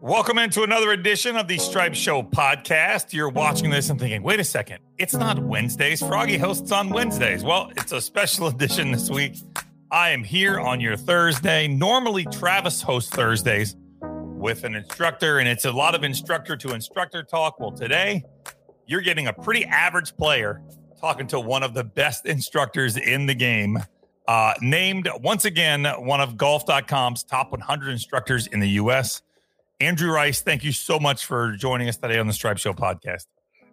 [0.00, 3.12] Welcome into another edition of the Stripe Show podcast.
[3.12, 5.98] You're watching this and thinking, wait a second, it's not Wednesdays.
[5.98, 7.42] Froggy hosts on Wednesdays.
[7.42, 9.38] Well, it's a special edition this week.
[9.90, 11.66] I am here on your Thursday.
[11.66, 17.24] Normally, Travis hosts Thursdays with an instructor, and it's a lot of instructor to instructor
[17.24, 17.58] talk.
[17.58, 18.22] Well, today,
[18.86, 20.62] you're getting a pretty average player
[21.00, 23.80] talking to one of the best instructors in the game.
[24.28, 29.22] Uh, named once again one of golf.com's top 100 instructors in the U.S.
[29.80, 33.26] Andrew Rice, thank you so much for joining us today on the Stripe Show podcast.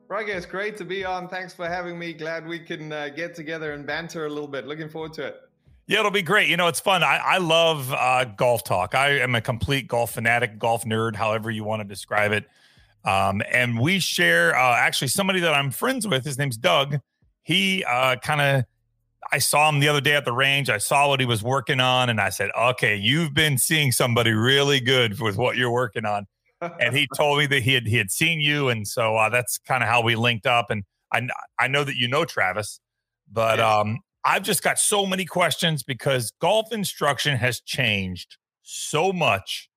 [0.08, 1.28] Roger, it's great to be on.
[1.28, 2.14] Thanks for having me.
[2.14, 4.68] Glad we can uh, get together and banter a little bit.
[4.68, 5.42] Looking forward to it.
[5.88, 6.48] Yeah, it'll be great.
[6.48, 7.02] You know, it's fun.
[7.02, 8.94] I, I love uh, golf talk.
[8.94, 12.48] I am a complete golf fanatic, golf nerd, however you want to describe it.
[13.04, 16.24] Um, and we share uh, actually somebody that I'm friends with.
[16.24, 17.00] His name's Doug.
[17.42, 18.66] He uh, kind of
[19.32, 20.70] I saw him the other day at the range.
[20.70, 24.32] I saw what he was working on, and I said, "Okay, you've been seeing somebody
[24.32, 26.28] really good with what you're working on."
[26.80, 29.58] and he told me that he had he had seen you, and so uh, that's
[29.58, 30.68] kind of how we linked up.
[30.70, 31.28] And I
[31.60, 32.80] I know that you know Travis,
[33.32, 33.80] but yeah.
[33.80, 39.70] um, I've just got so many questions because golf instruction has changed so much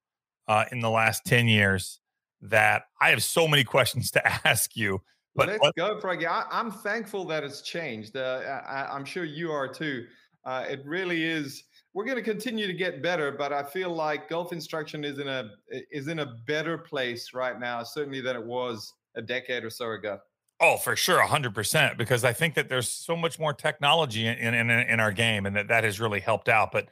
[0.46, 2.00] uh, in the last ten years
[2.40, 5.00] that I have so many questions to ask you.
[5.38, 6.26] But let's go, Froggy.
[6.26, 8.16] I, am thankful that it's changed.
[8.16, 10.06] Uh, I, am sure you are too.
[10.44, 11.62] Uh, it really is.
[11.94, 15.28] We're going to continue to get better, but I feel like golf instruction is in
[15.28, 15.50] a
[15.92, 19.92] is in a better place right now, certainly than it was a decade or so
[19.92, 20.18] ago.
[20.60, 21.96] Oh, for sure, hundred percent.
[21.96, 25.54] Because I think that there's so much more technology in in, in our game, and
[25.54, 26.72] that that has really helped out.
[26.72, 26.88] But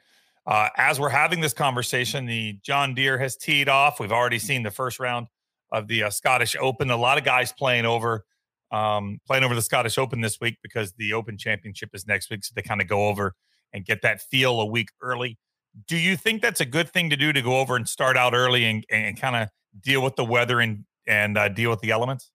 [0.47, 3.98] uh, as we're having this conversation, the John Deere has teed off.
[3.98, 5.27] We've already seen the first round
[5.72, 6.91] of the uh, Scottish Open.
[6.91, 8.25] A lot of guys playing over
[8.70, 12.45] um, playing over the Scottish Open this week because the Open Championship is next week.
[12.45, 13.34] So they kind of go over
[13.72, 15.39] and get that feel a week early.
[15.86, 18.34] Do you think that's a good thing to do to go over and start out
[18.34, 19.48] early and, and kind of
[19.81, 22.31] deal with the weather and and uh, deal with the elements?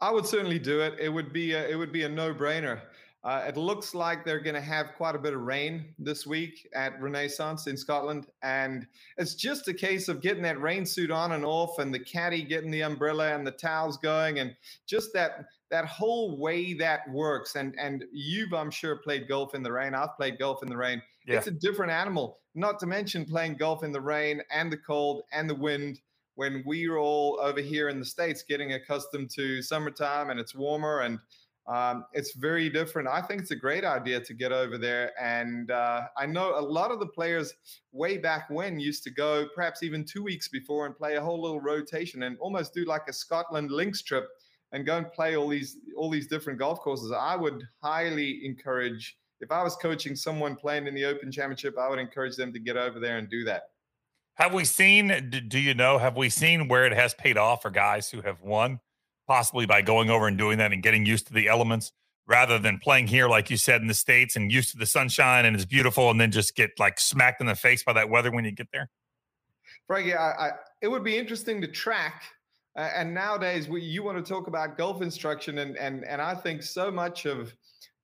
[0.00, 0.94] I would certainly do it.
[0.98, 2.80] It would be a, it would be a no brainer.
[3.28, 6.66] Uh, it looks like they're going to have quite a bit of rain this week
[6.74, 8.28] at Renaissance in Scotland.
[8.42, 8.86] And
[9.18, 12.42] it's just a case of getting that rain suit on and off and the caddy
[12.42, 17.54] getting the umbrella and the towels going and just that that whole way that works.
[17.56, 19.94] And and you've, I'm sure, played golf in the rain.
[19.94, 21.02] I've played golf in the rain.
[21.26, 21.36] Yeah.
[21.36, 25.24] It's a different animal, not to mention playing golf in the rain and the cold
[25.32, 26.00] and the wind
[26.36, 31.00] when we're all over here in the States getting accustomed to summertime and it's warmer
[31.00, 31.18] and–
[31.68, 33.08] um, it's very different.
[33.08, 35.12] I think it's a great idea to get over there.
[35.20, 37.52] And uh, I know a lot of the players
[37.92, 41.40] way back when used to go perhaps even two weeks before and play a whole
[41.42, 44.28] little rotation and almost do like a Scotland links trip
[44.72, 47.12] and go and play all these all these different golf courses.
[47.12, 51.88] I would highly encourage if I was coaching someone playing in the Open Championship, I
[51.88, 53.64] would encourage them to get over there and do that.
[54.34, 55.30] Have we seen?
[55.48, 55.98] Do you know?
[55.98, 58.80] Have we seen where it has paid off for guys who have won?
[59.28, 61.92] Possibly by going over and doing that and getting used to the elements
[62.26, 65.44] rather than playing here, like you said, in the States and used to the sunshine
[65.44, 68.30] and it's beautiful and then just get like smacked in the face by that weather
[68.30, 68.88] when you get there?
[69.86, 70.50] Froggy, I, I,
[70.82, 72.22] it would be interesting to track.
[72.76, 76.34] Uh, and nowadays, we, you want to talk about golf instruction, and, and, and I
[76.34, 77.52] think so much of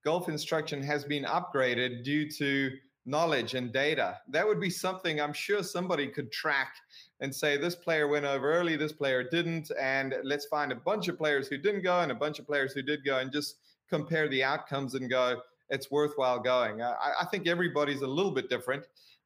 [0.03, 2.71] golf instruction has been upgraded due to
[3.05, 4.19] knowledge and data.
[4.29, 6.73] That would be something I'm sure somebody could track
[7.19, 11.07] and say this player went over early, this player didn't, and let's find a bunch
[11.07, 13.57] of players who didn't go and a bunch of players who did go and just
[13.89, 16.81] compare the outcomes and go, it's worthwhile going.
[16.81, 18.83] I, I think everybody's a little bit different,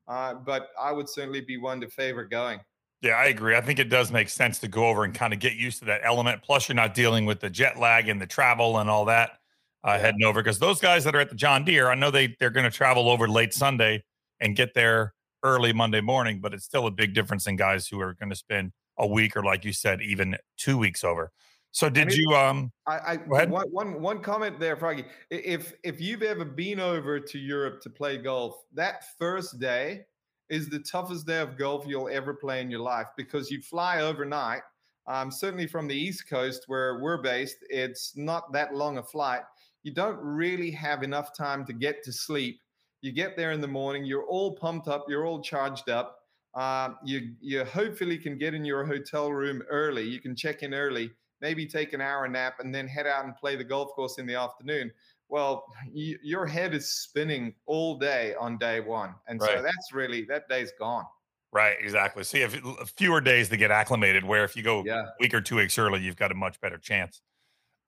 [0.08, 2.60] uh, but I would certainly be one to favor going.
[3.02, 3.56] Yeah, I agree.
[3.56, 5.86] I think it does make sense to go over and kind of get used to
[5.86, 6.42] that element.
[6.44, 9.39] Plus, you're not dealing with the jet lag and the travel and all that
[9.88, 9.98] uh, yeah.
[9.98, 10.42] heading over.
[10.42, 12.76] Because those guys that are at the John Deere, I know they they're going to
[12.76, 14.04] travel over late Sunday
[14.40, 15.14] and get there
[15.44, 18.36] early Monday morning, but it's still a big difference in guys who are going to
[18.36, 21.32] spend a week or, like you said, even two weeks over.
[21.72, 22.36] So did I mean, you?
[22.36, 25.06] Um, I, I one, one one comment there, Froggy.
[25.30, 30.06] If if you've ever been over to Europe to play golf, that first day
[30.50, 34.02] is the toughest day of golf you'll ever play in your life because you fly
[34.02, 34.64] overnight.
[35.06, 39.42] Um, certainly from the East Coast where we're based, it's not that long a flight.
[39.84, 42.60] You don't really have enough time to get to sleep
[43.02, 46.18] you get there in the morning, you're all pumped up, you're all charged up.
[46.54, 50.04] Uh, you you hopefully can get in your hotel room early.
[50.04, 51.12] You can check in early,
[51.42, 54.26] maybe take an hour nap, and then head out and play the golf course in
[54.26, 54.92] the afternoon.
[55.30, 59.58] Well, you, your head is spinning all day on day one, and right.
[59.58, 61.06] so that's really that day's gone.
[61.52, 62.24] Right, exactly.
[62.24, 64.24] So you have fewer days to get acclimated.
[64.24, 65.04] Where if you go yeah.
[65.04, 67.22] a week or two weeks early, you've got a much better chance.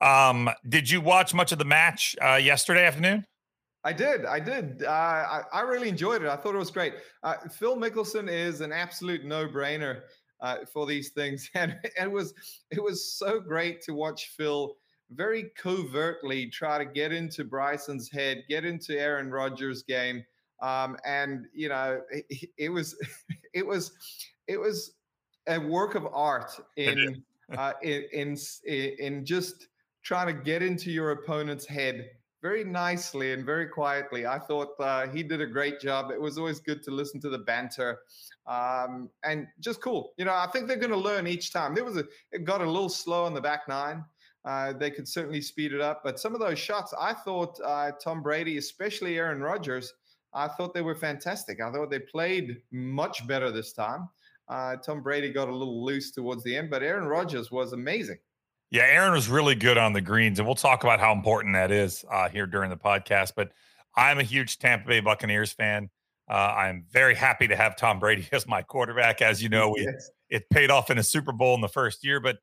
[0.01, 3.25] Um, did you watch much of the match uh, yesterday afternoon?
[3.83, 4.25] I did.
[4.25, 4.83] I did.
[4.83, 6.27] Uh, I, I, really enjoyed it.
[6.27, 6.93] I thought it was great.
[7.23, 10.01] Uh, Phil Mickelson is an absolute no brainer
[10.39, 12.33] uh, for these things, and, and it was
[12.69, 14.75] it was so great to watch Phil
[15.11, 20.23] very covertly try to get into Bryson's head, get into Aaron Rodgers' game,
[20.61, 22.95] um, and you know it, it, was
[23.53, 23.91] it was
[24.47, 24.93] it was
[25.47, 27.23] a work of art in
[27.57, 28.37] uh, in, in
[28.99, 29.67] in just
[30.03, 32.09] trying to get into your opponent's head
[32.41, 34.25] very nicely and very quietly.
[34.25, 36.09] I thought uh, he did a great job.
[36.11, 37.99] It was always good to listen to the banter
[38.47, 40.13] um, and just cool.
[40.17, 41.75] You know, I think they're going to learn each time.
[41.75, 44.03] There was a it got a little slow on the back nine.
[44.43, 47.91] Uh, they could certainly speed it up, but some of those shots, I thought uh,
[48.03, 49.93] Tom Brady, especially Aaron Rodgers,
[50.33, 51.61] I thought they were fantastic.
[51.61, 54.09] I thought they played much better this time.
[54.47, 58.17] Uh, Tom Brady got a little loose towards the end, but Aaron Rodgers was amazing.
[58.71, 61.71] Yeah, Aaron was really good on the greens, and we'll talk about how important that
[61.71, 63.33] is uh, here during the podcast.
[63.35, 63.51] But
[63.97, 65.89] I'm a huge Tampa Bay Buccaneers fan.
[66.29, 69.21] Uh, I'm very happy to have Tom Brady as my quarterback.
[69.21, 70.09] As you know, we, yes.
[70.29, 72.21] it paid off in a Super Bowl in the first year.
[72.21, 72.37] But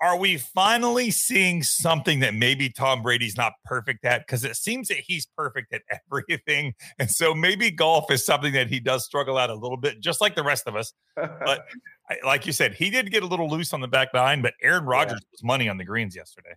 [0.00, 4.26] are we finally seeing something that maybe Tom Brady's not perfect at?
[4.26, 6.74] Because it seems that he's perfect at everything.
[6.98, 10.20] And so maybe golf is something that he does struggle at a little bit, just
[10.20, 10.92] like the rest of us.
[11.16, 11.66] But
[12.24, 14.84] like you said, he did get a little loose on the back nine, but Aaron
[14.84, 15.28] Rodgers yeah.
[15.32, 16.54] was money on the greens yesterday.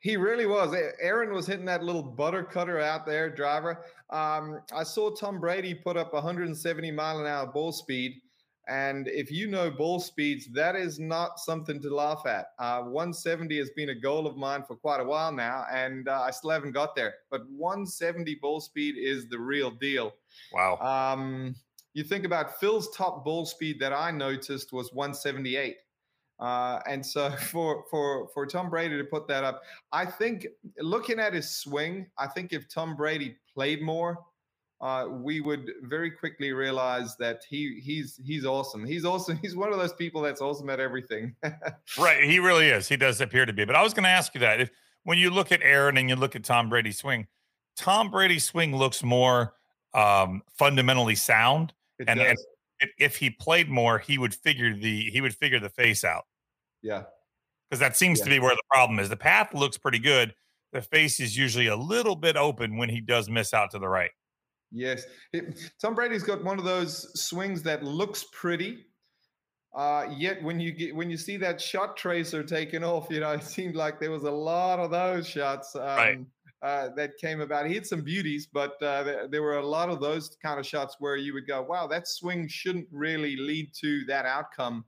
[0.00, 0.74] He really was.
[1.00, 3.84] Aaron was hitting that little butter cutter out there, driver.
[4.08, 8.22] Um, I saw Tom Brady put up 170 mile an hour ball speed.
[8.68, 12.46] And if you know ball speeds, that is not something to laugh at.
[12.58, 16.20] Uh, 170 has been a goal of mine for quite a while now, and uh,
[16.20, 17.14] I still haven't got there.
[17.30, 20.12] But 170 ball speed is the real deal.
[20.52, 20.76] Wow.
[20.78, 21.56] Um,
[21.94, 25.76] you think about Phil's top ball speed that I noticed was 178.
[26.38, 29.62] Uh, and so for for for Tom Brady to put that up,
[29.92, 30.46] I think
[30.78, 34.18] looking at his swing, I think if Tom Brady played more,
[34.80, 38.84] uh, we would very quickly realize that he he's he's awesome.
[38.84, 39.36] He's awesome.
[39.42, 41.34] He's one of those people that's awesome at everything.
[41.98, 42.88] right, he really is.
[42.88, 43.64] He does appear to be.
[43.64, 44.70] But I was going to ask you that if
[45.04, 47.26] when you look at Aaron and you look at Tom Brady's swing,
[47.76, 49.54] Tom Brady's swing looks more
[49.92, 51.74] um, fundamentally sound
[52.06, 52.38] and, and
[52.98, 56.24] if he played more, he would figure the he would figure the face out.
[56.82, 57.04] Yeah,
[57.68, 58.24] because that seems yeah.
[58.24, 59.08] to be where the problem is.
[59.08, 60.34] The path looks pretty good.
[60.72, 63.88] The face is usually a little bit open when he does miss out to the
[63.88, 64.10] right.
[64.72, 68.86] Yes, it, Tom Brady's got one of those swings that looks pretty,
[69.74, 73.32] uh, yet when you get when you see that shot tracer taken off, you know
[73.32, 75.74] it seemed like there was a lot of those shots.
[75.74, 76.18] Um, right
[76.62, 77.66] uh, that came about.
[77.66, 80.66] He had some beauties, but uh, there, there, were a lot of those kind of
[80.66, 84.84] shots where you would go, wow, that swing shouldn't really lead to that outcome.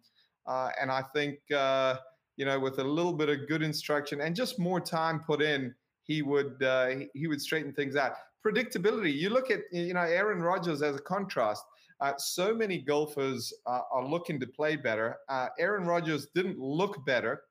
[0.47, 1.97] Uh, and I think, uh,
[2.37, 5.75] you know, with a little bit of good instruction and just more time put in,
[6.03, 8.13] he would uh, he would straighten things out.
[8.47, 9.15] Predictability.
[9.15, 11.65] You look at you know Aaron Rodgers as a contrast.
[12.01, 15.17] Uh, so many golfers are looking to play better.
[15.61, 17.43] Aaron Rodgers didn't look better.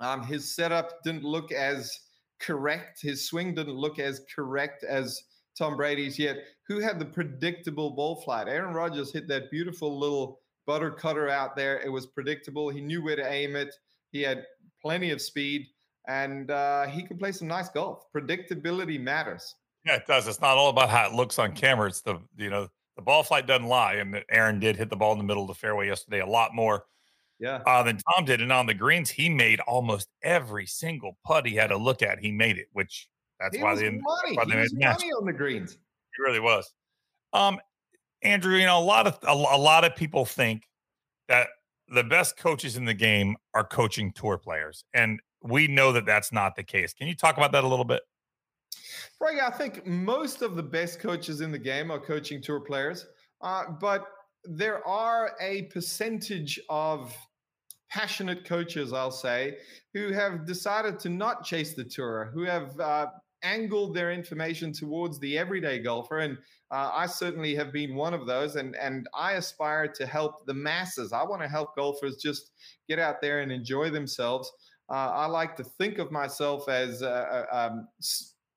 [0.00, 1.96] Um, his setup didn't look as
[2.40, 3.00] correct.
[3.00, 5.22] His swing didn't look as correct as
[5.56, 6.38] Tom Brady's yet.
[6.68, 8.48] Who had the predictable ball flight?
[8.48, 11.80] Aaron Rodgers hit that beautiful little butter cutter out there.
[11.80, 12.68] It was predictable.
[12.68, 13.74] He knew where to aim it.
[14.10, 14.44] He had
[14.82, 15.66] plenty of speed,
[16.08, 18.04] and uh, he could play some nice golf.
[18.14, 19.54] Predictability matters.
[19.86, 20.26] Yeah, it does.
[20.26, 21.88] It's not all about how it looks on camera.
[21.88, 25.12] It's the you know the ball flight doesn't lie, and Aaron did hit the ball
[25.12, 26.84] in the middle of the fairway yesterday a lot more
[27.38, 27.60] yeah.
[27.66, 28.40] Uh, than Tom did.
[28.40, 32.18] And on the greens, he made almost every single putt he had to look at.
[32.18, 34.02] He made it, which that's he why they money.
[34.34, 35.72] Why he was money on the greens.
[35.72, 36.72] He really was.
[37.32, 37.60] Um,
[38.22, 40.64] Andrew, you know, a lot of a, a lot of people think
[41.28, 41.48] that
[41.88, 46.32] the best coaches in the game are coaching tour players, and we know that that's
[46.32, 46.94] not the case.
[46.94, 48.02] Can you talk about that a little bit?
[49.20, 49.40] Right.
[49.40, 53.06] I think most of the best coaches in the game are coaching tour players,
[53.40, 54.06] uh, but
[54.44, 57.14] there are a percentage of
[57.88, 59.58] passionate coaches, I'll say,
[59.94, 63.06] who have decided to not chase the tour, who have uh,
[63.42, 66.18] angled their information towards the everyday golfer.
[66.18, 66.36] And
[66.70, 68.56] uh, I certainly have been one of those.
[68.56, 71.12] And, and I aspire to help the masses.
[71.12, 72.50] I want to help golfers just
[72.88, 74.50] get out there and enjoy themselves.
[74.88, 77.88] Uh, I like to think of myself as, um,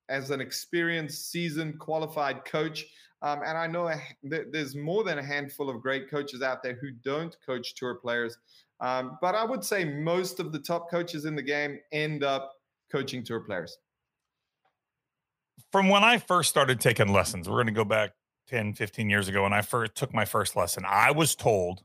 [0.09, 2.85] as an experienced, seasoned, qualified coach.
[3.21, 3.91] Um, and I know
[4.23, 8.37] there's more than a handful of great coaches out there who don't coach tour players.
[8.81, 12.53] Um, but I would say most of the top coaches in the game end up
[12.91, 13.77] coaching tour players.
[15.71, 18.11] From when I first started taking lessons, we're going to go back
[18.47, 20.83] 10, 15 years ago when I first took my first lesson.
[20.87, 21.83] I was told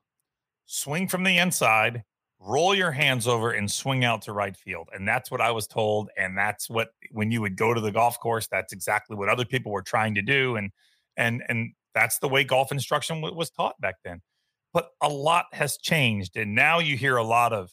[0.67, 2.05] swing from the inside,
[2.45, 4.89] roll your hands over, and swing out to right field.
[4.93, 6.11] And that's what I was told.
[6.19, 9.45] And that's what, when you would go to the golf course, that's exactly what other
[9.45, 10.57] people were trying to do.
[10.57, 10.71] And
[11.17, 14.21] and and that's the way golf instruction was taught back then
[14.75, 16.37] but a lot has changed.
[16.37, 17.71] And now you hear a lot of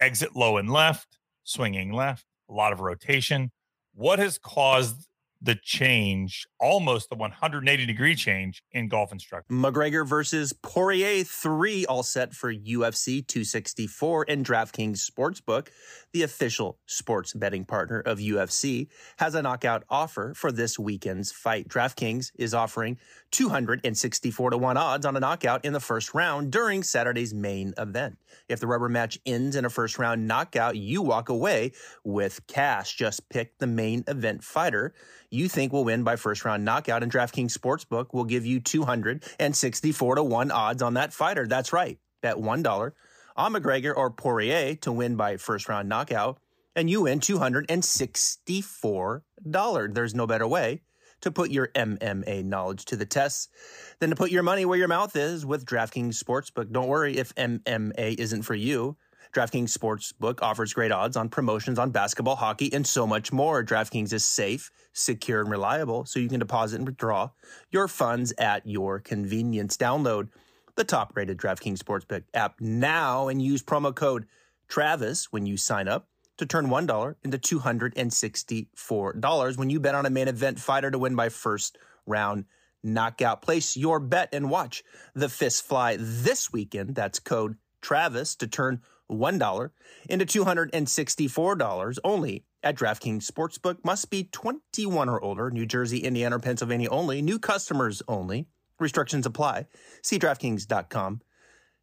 [0.00, 3.52] exit low and left, swinging left, a lot of rotation.
[3.94, 5.06] What has caused
[5.42, 9.56] the change, almost the 180 degree change in golf instruction.
[9.56, 15.68] McGregor versus Poirier 3, all set for UFC 264 and DraftKings Sportsbook,
[16.12, 21.68] the official sports betting partner of UFC, has a knockout offer for this weekend's fight.
[21.68, 22.98] DraftKings is offering
[23.30, 28.18] 264 to 1 odds on a knockout in the first round during Saturday's main event.
[28.48, 31.72] If the rubber match ends in a first round knockout, you walk away
[32.04, 32.96] with cash.
[32.96, 34.94] Just pick the main event fighter
[35.30, 40.14] you think will win by first round knockout, and DraftKings Sportsbook will give you 264
[40.16, 41.46] to 1 odds on that fighter.
[41.46, 41.98] That's right.
[42.20, 42.92] Bet $1
[43.36, 46.40] on McGregor or Poirier to win by first round knockout,
[46.74, 49.94] and you win $264.
[49.94, 50.82] There's no better way
[51.20, 53.50] to put your MMA knowledge to the test
[53.98, 56.72] than to put your money where your mouth is with DraftKings Sportsbook.
[56.72, 58.96] Don't worry if MMA isn't for you.
[59.32, 63.62] DraftKings Sportsbook offers great odds on promotions on basketball, hockey, and so much more.
[63.62, 67.30] DraftKings is safe, secure, and reliable, so you can deposit and withdraw
[67.70, 69.76] your funds at your convenience.
[69.76, 70.28] Download
[70.74, 74.26] the top rated DraftKings Sportsbook app now and use promo code
[74.66, 76.08] Travis when you sign up
[76.40, 81.14] to turn $1 into $264 when you bet on a main event fighter to win
[81.14, 82.46] by first round
[82.82, 83.42] knockout.
[83.42, 84.82] Place your bet and watch
[85.14, 86.94] the fist fly this weekend.
[86.94, 88.80] That's code Travis to turn
[89.10, 89.70] $1
[90.08, 93.84] into $264 only at DraftKings Sportsbook.
[93.84, 97.22] Must be 21 or older, New Jersey, Indiana, or Pennsylvania only.
[97.22, 98.46] New customers only.
[98.78, 99.66] Restrictions apply.
[100.02, 101.20] See DraftKings.com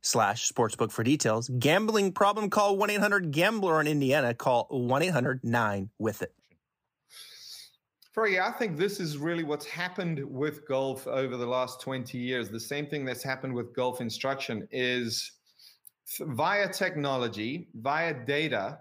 [0.07, 1.49] slash sportsbook for details.
[1.59, 2.49] Gambling problem?
[2.49, 4.33] Call 1-800-GAMBLER in Indiana.
[4.33, 6.33] Call 1-800-9-WITH-IT.
[8.13, 12.49] Froggy, I think this is really what's happened with golf over the last 20 years.
[12.49, 15.33] The same thing that's happened with golf instruction is
[16.21, 18.79] via technology, via data,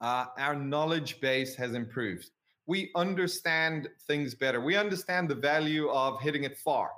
[0.00, 2.30] uh, our knowledge base has improved.
[2.66, 4.60] We understand things better.
[4.60, 6.90] We understand the value of hitting it far.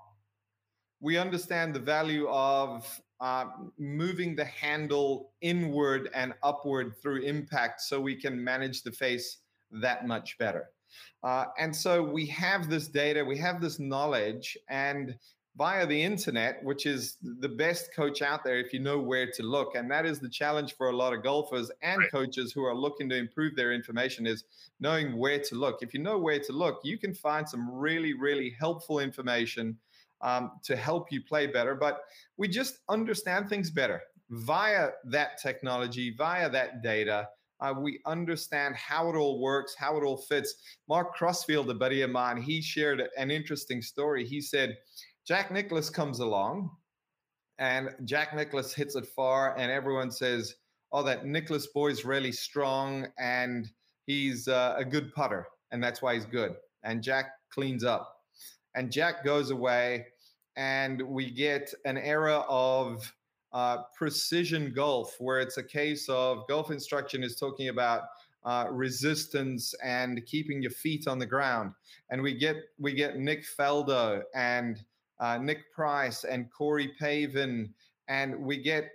[1.00, 3.46] We understand the value of uh,
[3.78, 9.38] moving the handle inward and upward through impact so we can manage the face
[9.70, 10.70] that much better.
[11.22, 15.16] Uh, and so we have this data, we have this knowledge, and
[15.56, 19.42] via the internet, which is the best coach out there if you know where to
[19.42, 19.74] look.
[19.74, 22.10] And that is the challenge for a lot of golfers and right.
[22.10, 24.44] coaches who are looking to improve their information is
[24.78, 25.82] knowing where to look.
[25.82, 29.76] If you know where to look, you can find some really, really helpful information
[30.22, 31.74] um, to help you play better.
[31.74, 32.00] But
[32.36, 34.00] we just understand things better
[34.30, 37.28] via that technology, via that data.
[37.60, 40.54] Uh, we understand how it all works, how it all fits.
[40.88, 44.24] Mark Crossfield, a buddy of mine, he shared an interesting story.
[44.24, 44.76] He said,
[45.26, 46.70] Jack Nicklaus comes along
[47.60, 50.54] and Jack Nicklaus hits it far, and everyone says,
[50.92, 53.70] Oh, that Nicklaus boy's really strong and
[54.06, 56.56] he's uh, a good putter, and that's why he's good.
[56.82, 58.19] And Jack cleans up.
[58.74, 60.06] And Jack goes away,
[60.56, 63.12] and we get an era of
[63.52, 68.02] uh, precision golf where it's a case of golf instruction is talking about
[68.44, 71.72] uh, resistance and keeping your feet on the ground.
[72.10, 74.82] And we get we get Nick Faldo and
[75.18, 77.74] uh, Nick Price and Corey Pavin,
[78.08, 78.90] and we get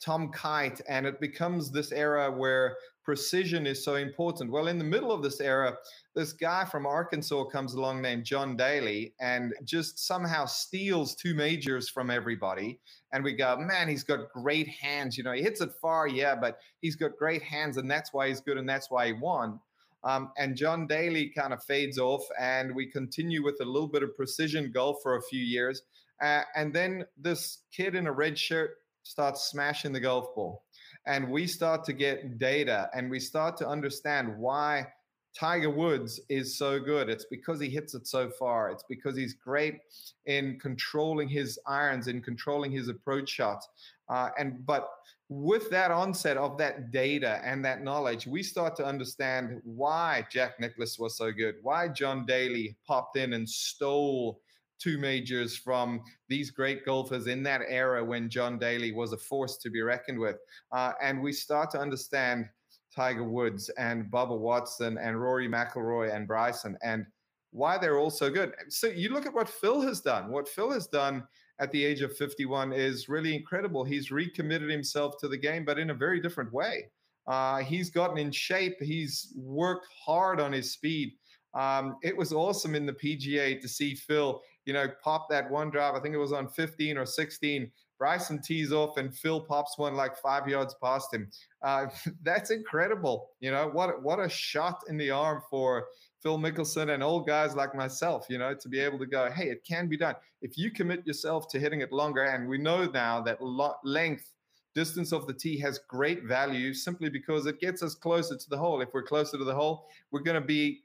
[0.00, 4.50] Tom Kite, and it becomes this era where precision is so important.
[4.50, 5.76] Well, in the middle of this era,
[6.14, 11.88] this guy from Arkansas comes along named John Daly and just somehow steals two majors
[11.88, 12.80] from everybody.
[13.12, 15.18] And we go, man, he's got great hands.
[15.18, 18.28] You know, he hits it far, yeah, but he's got great hands, and that's why
[18.28, 19.58] he's good, and that's why he won.
[20.04, 24.02] Um, and John Daly kind of fades off, and we continue with a little bit
[24.02, 25.82] of precision golf for a few years.
[26.20, 30.62] Uh, and then this kid in a red shirt starts smashing the golf ball.
[31.06, 34.86] And we start to get data and we start to understand why
[35.34, 37.08] Tiger Woods is so good.
[37.08, 38.70] It's because he hits it so far.
[38.70, 39.80] It's because he's great
[40.26, 43.68] in controlling his irons, in controlling his approach shots.
[44.08, 44.90] Uh, and but
[45.28, 50.60] with that onset of that data and that knowledge, we start to understand why Jack
[50.60, 54.40] Nicklaus was so good, why John Daly popped in and stole
[54.82, 59.56] two majors from these great golfers in that era when John Daly was a force
[59.58, 60.36] to be reckoned with.
[60.72, 62.46] Uh, and we start to understand
[62.94, 67.06] Tiger Woods and Bubba Watson and Rory McIlroy and Bryson and
[67.52, 68.54] why they're all so good.
[68.68, 70.30] So you look at what Phil has done.
[70.30, 71.24] What Phil has done
[71.58, 73.84] at the age of 51 is really incredible.
[73.84, 76.90] He's recommitted himself to the game, but in a very different way.
[77.26, 78.76] Uh, he's gotten in shape.
[78.80, 81.12] He's worked hard on his speed.
[81.54, 85.70] Um, it was awesome in the PGA to see Phil, you know, pop that one
[85.70, 85.94] drive.
[85.94, 87.70] I think it was on 15 or 16.
[87.98, 91.30] Bryson tees off and Phil pops one like five yards past him.
[91.62, 91.86] Uh,
[92.22, 93.30] that's incredible.
[93.40, 94.02] You know what?
[94.02, 95.86] What a shot in the arm for
[96.20, 98.26] Phil Mickelson and old guys like myself.
[98.28, 101.06] You know to be able to go, hey, it can be done if you commit
[101.06, 102.24] yourself to hitting it longer.
[102.24, 104.32] And we know now that lo- length
[104.74, 108.56] distance of the tee has great value simply because it gets us closer to the
[108.56, 108.80] hole.
[108.80, 110.82] If we're closer to the hole, we're going to be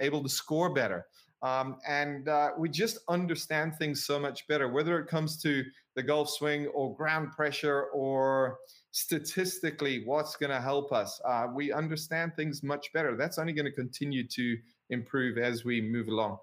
[0.00, 1.06] able to score better.
[1.42, 5.64] Um, and uh, we just understand things so much better, whether it comes to
[5.96, 8.58] the golf swing or ground pressure or
[8.92, 11.20] statistically what's going to help us.
[11.24, 13.16] Uh, we understand things much better.
[13.16, 14.58] That's only going to continue to
[14.90, 16.38] improve as we move along.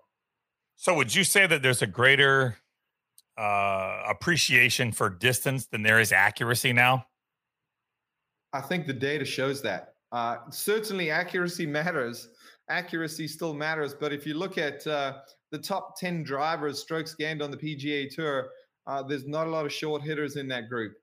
[0.75, 2.58] So, would you say that there's a greater
[3.38, 7.06] uh, appreciation for distance than there is accuracy now?
[8.54, 9.94] I think the data shows that.
[10.12, 12.30] Uh, certainly, accuracy matters.
[12.70, 13.94] Accuracy still matters.
[13.94, 15.20] But if you look at uh,
[15.52, 18.50] the top 10 drivers, strokes gained on the PGA Tour,
[18.86, 20.94] uh, there's not a lot of short hitters in that group.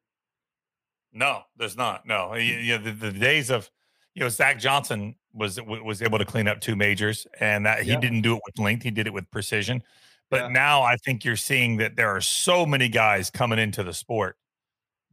[1.12, 2.06] No, there's not.
[2.06, 3.70] No, you, you know, the, the, days of,
[4.14, 7.90] you know, Zach Johnson was was able to clean up two majors, and that he
[7.90, 8.00] yeah.
[8.00, 9.82] didn't do it with length; he did it with precision.
[10.30, 10.48] But yeah.
[10.48, 14.36] now I think you're seeing that there are so many guys coming into the sport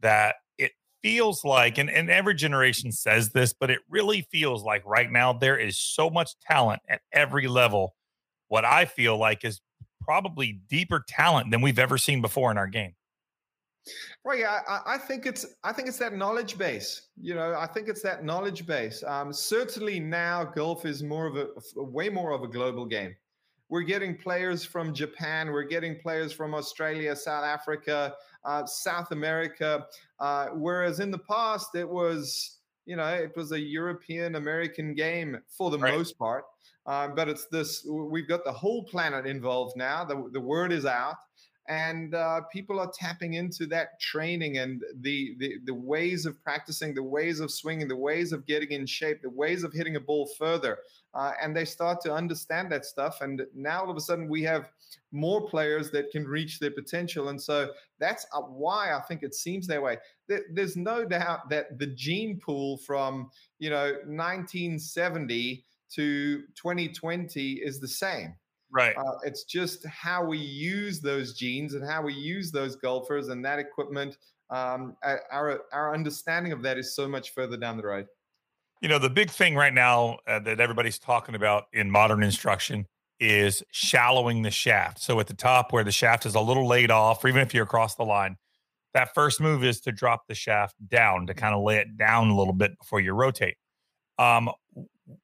[0.01, 0.35] that
[1.03, 5.33] feels like, and, and every generation says this, but it really feels like right now
[5.33, 7.95] there is so much talent at every level.
[8.47, 9.61] What I feel like is
[10.01, 12.93] probably deeper talent than we've ever seen before in our game.
[14.33, 17.07] Yeah, I, I, think it's I think it's that knowledge base.
[17.19, 19.03] You know, I think it's that knowledge base.
[19.05, 23.15] Um, certainly now, golf is more of a way more of a global game.
[23.69, 25.51] We're getting players from Japan.
[25.51, 28.13] We're getting players from Australia, South Africa,
[28.45, 29.85] uh, South America.
[30.19, 35.41] Uh, whereas in the past, it was, you know, it was a European American game
[35.47, 35.95] for the right.
[35.95, 36.45] most part.
[36.87, 40.03] Um, but it's this, we've got the whole planet involved now.
[40.03, 41.17] The, the word is out
[41.71, 46.93] and uh, people are tapping into that training and the, the, the ways of practicing,
[46.93, 49.99] the ways of swinging, the ways of getting in shape, the ways of hitting a
[49.99, 50.79] ball further,
[51.13, 53.21] uh, and they start to understand that stuff.
[53.21, 54.69] And now all of a sudden we have
[55.13, 59.33] more players that can reach their potential, and so that's uh, why I think it
[59.33, 59.97] seems that way.
[60.27, 67.87] There's no doubt that the gene pool from you know 1970 to 2020 is the
[67.87, 68.35] same.
[68.71, 68.95] Right.
[68.95, 73.43] Uh, it's just how we use those genes and how we use those golfers and
[73.43, 74.17] that equipment.
[74.49, 78.07] Um, our our understanding of that is so much further down the road.
[78.81, 82.87] You know, the big thing right now uh, that everybody's talking about in modern instruction
[83.19, 84.99] is shallowing the shaft.
[84.99, 87.53] So at the top where the shaft is a little laid off, or even if
[87.53, 88.37] you're across the line,
[88.93, 92.29] that first move is to drop the shaft down to kind of lay it down
[92.29, 93.55] a little bit before you rotate.
[94.17, 94.49] Um,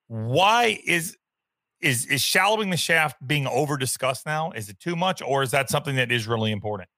[0.07, 1.17] why is
[1.81, 4.51] is is shallowing the shaft being over discussed now?
[4.51, 6.89] Is it too much, or is that something that is really important?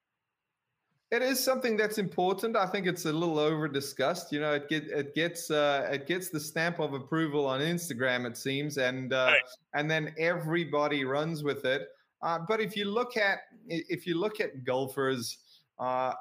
[1.12, 2.56] It is something that's important.
[2.56, 4.32] I think it's a little over discussed.
[4.32, 8.28] You know, it get it gets uh, it gets the stamp of approval on Instagram,
[8.28, 9.42] it seems, and uh, right.
[9.74, 11.88] and then everybody runs with it.
[12.22, 15.40] Uh, but if you look at if you look at golfers
[15.80, 16.14] uh,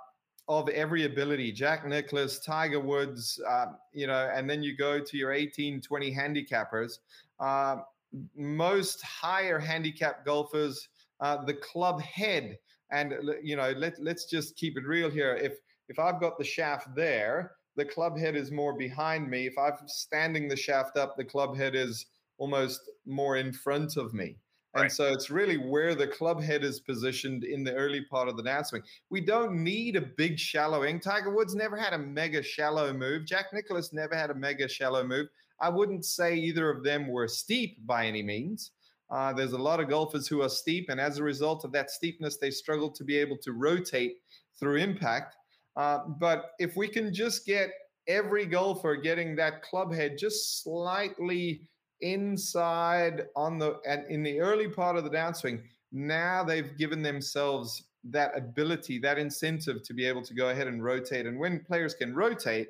[0.48, 5.16] of every ability, Jack Nicklaus, Tiger Woods, uh, you know, and then you go to
[5.18, 6.98] your 18, 20 handicappers.
[8.36, 10.88] Most higher handicap golfers,
[11.20, 12.58] uh, the club head,
[12.90, 15.34] and you know, let let's just keep it real here.
[15.34, 19.46] If if I've got the shaft there, the club head is more behind me.
[19.46, 22.06] If I'm standing the shaft up, the club head is
[22.38, 24.36] almost more in front of me.
[24.74, 24.92] And right.
[24.92, 28.42] so it's really where the club head is positioned in the early part of the
[28.42, 28.82] downswing.
[29.10, 31.00] We don't need a big shallowing.
[31.00, 33.24] Tiger Woods never had a mega shallow move.
[33.24, 35.26] Jack Nicklaus never had a mega shallow move.
[35.60, 38.72] I wouldn't say either of them were steep by any means.
[39.10, 41.90] Uh, there's a lot of golfers who are steep, and as a result of that
[41.90, 44.16] steepness, they struggle to be able to rotate
[44.58, 45.36] through impact.
[45.76, 47.70] Uh, but if we can just get
[48.06, 51.62] every golfer getting that club head just slightly
[52.00, 57.84] inside on the and in the early part of the downswing, now they've given themselves
[58.04, 61.26] that ability, that incentive to be able to go ahead and rotate.
[61.26, 62.68] And when players can rotate,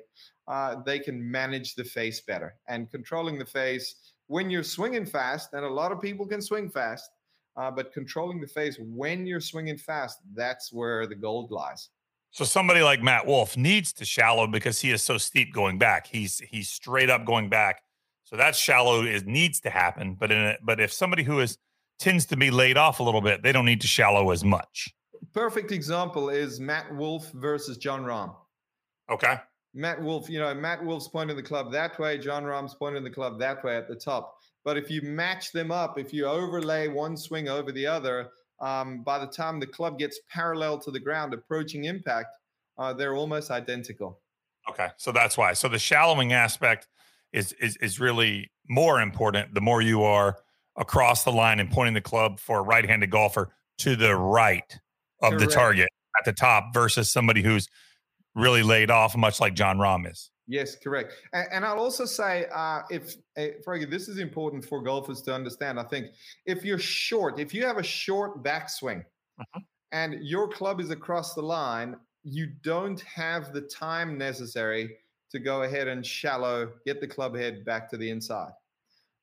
[0.49, 2.55] uh, they can manage the face better.
[2.67, 6.69] And controlling the face when you're swinging fast, and a lot of people can swing
[6.69, 7.09] fast,
[7.55, 11.89] uh, but controlling the face when you're swinging fast, that's where the gold lies.
[12.31, 16.05] So somebody like Matt Wolff needs to shallow because he is so steep going back.
[16.05, 17.81] He's he's straight up going back.
[18.23, 20.13] So that shallow is needs to happen.
[20.13, 21.57] But in a, but if somebody who is
[21.97, 24.93] tends to be laid off a little bit, they don't need to shallow as much.
[25.33, 28.35] Perfect example is Matt Wolff versus Jon Rahm.
[29.11, 29.37] Okay.
[29.79, 33.09] Matt Wolff, you know, Matt Wolff's pointing the club that way, Jon Rahm's pointing the
[33.09, 34.35] club that way at the top.
[34.65, 39.03] But if you match them up, if you overlay one swing over the other, um,
[39.03, 42.35] by the time the club gets parallel to the ground, approaching impact,
[42.77, 44.19] uh, they're almost identical.
[44.69, 45.53] Okay, so that's why.
[45.53, 46.89] So the shallowing aspect
[47.31, 49.53] is is is really more important.
[49.53, 50.39] The more you are
[50.75, 54.77] across the line and pointing the club for a right-handed golfer to the right
[55.21, 55.39] of Correct.
[55.39, 55.89] the target
[56.19, 57.69] at the top versus somebody who's
[58.39, 60.31] really laid off, much like Jon Rahm is.
[60.47, 61.13] Yes, correct.
[61.33, 65.79] And, and I'll also say, uh, if uh, this is important for golfers to understand.
[65.79, 66.07] I think
[66.45, 69.03] if you're short, if you have a short backswing
[69.39, 69.59] uh-huh.
[69.91, 74.97] and your club is across the line, you don't have the time necessary
[75.31, 78.51] to go ahead and shallow, get the club head back to the inside.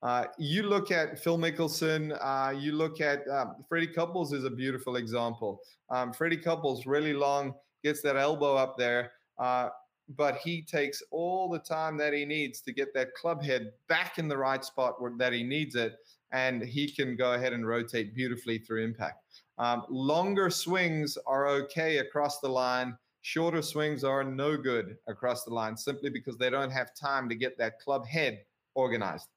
[0.02, 4.50] Uh, you look at Phil Mickelson, uh, you look at um, Freddie Couples is a
[4.50, 5.60] beautiful example.
[5.90, 7.54] Um, Freddie Couples, really long,
[7.86, 9.68] gets that elbow up there, uh,
[10.16, 14.18] but he takes all the time that he needs to get that club head back
[14.18, 15.94] in the right spot where, that he needs it,
[16.32, 19.22] and he can go ahead and rotate beautifully through impact.
[19.58, 22.98] Um, longer swings are okay across the line.
[23.22, 27.36] Shorter swings are no good across the line simply because they don't have time to
[27.36, 28.40] get that club head
[28.74, 29.28] organized.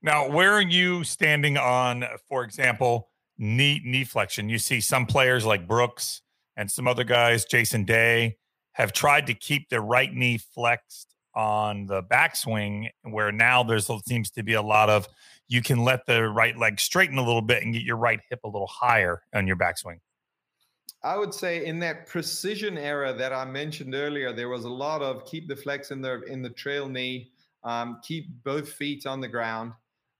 [0.00, 4.48] Now, where are you standing on, for example, knee knee flexion?
[4.48, 6.22] You see some players like Brooks
[6.56, 8.36] and some other guys, Jason Day,
[8.72, 14.30] have tried to keep their right knee flexed on the backswing, where now there's seems
[14.30, 15.06] to be a lot of
[15.48, 18.40] you can let the right leg straighten a little bit and get your right hip
[18.44, 20.00] a little higher on your backswing.
[21.02, 25.02] I would say in that precision era that I mentioned earlier, there was a lot
[25.02, 27.30] of keep the flex in the in the trail knee,
[27.64, 29.72] um, keep both feet on the ground,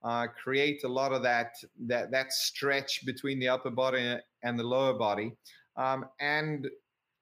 [0.05, 4.63] uh, create a lot of that that that stretch between the upper body and the
[4.63, 5.33] lower body.
[5.77, 6.69] Um, and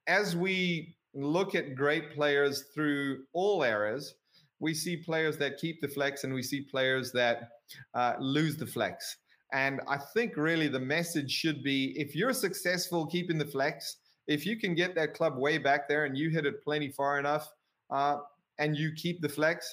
[0.06, 4.14] as we look at great players through all eras,
[4.60, 7.50] we see players that keep the flex and we see players that
[7.94, 9.16] uh, lose the flex.
[9.52, 14.46] And I think really the message should be if you're successful keeping the flex, if
[14.46, 17.52] you can get that club way back there and you hit it plenty far enough
[17.90, 18.18] uh,
[18.58, 19.72] and you keep the flex,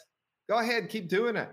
[0.50, 1.50] go ahead, keep doing it.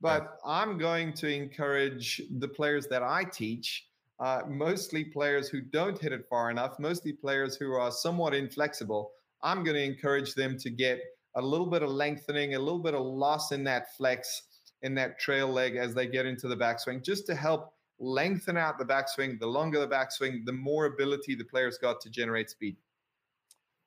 [0.00, 0.52] But yeah.
[0.52, 3.86] I'm going to encourage the players that I teach
[4.22, 9.10] uh, mostly players who don't hit it far enough, mostly players who are somewhat inflexible.
[9.42, 11.00] I'm going to encourage them to get
[11.34, 14.42] a little bit of lengthening, a little bit of loss in that flex,
[14.82, 18.78] in that trail leg as they get into the backswing, just to help lengthen out
[18.78, 19.40] the backswing.
[19.40, 22.76] The longer the backswing, the more ability the player's got to generate speed.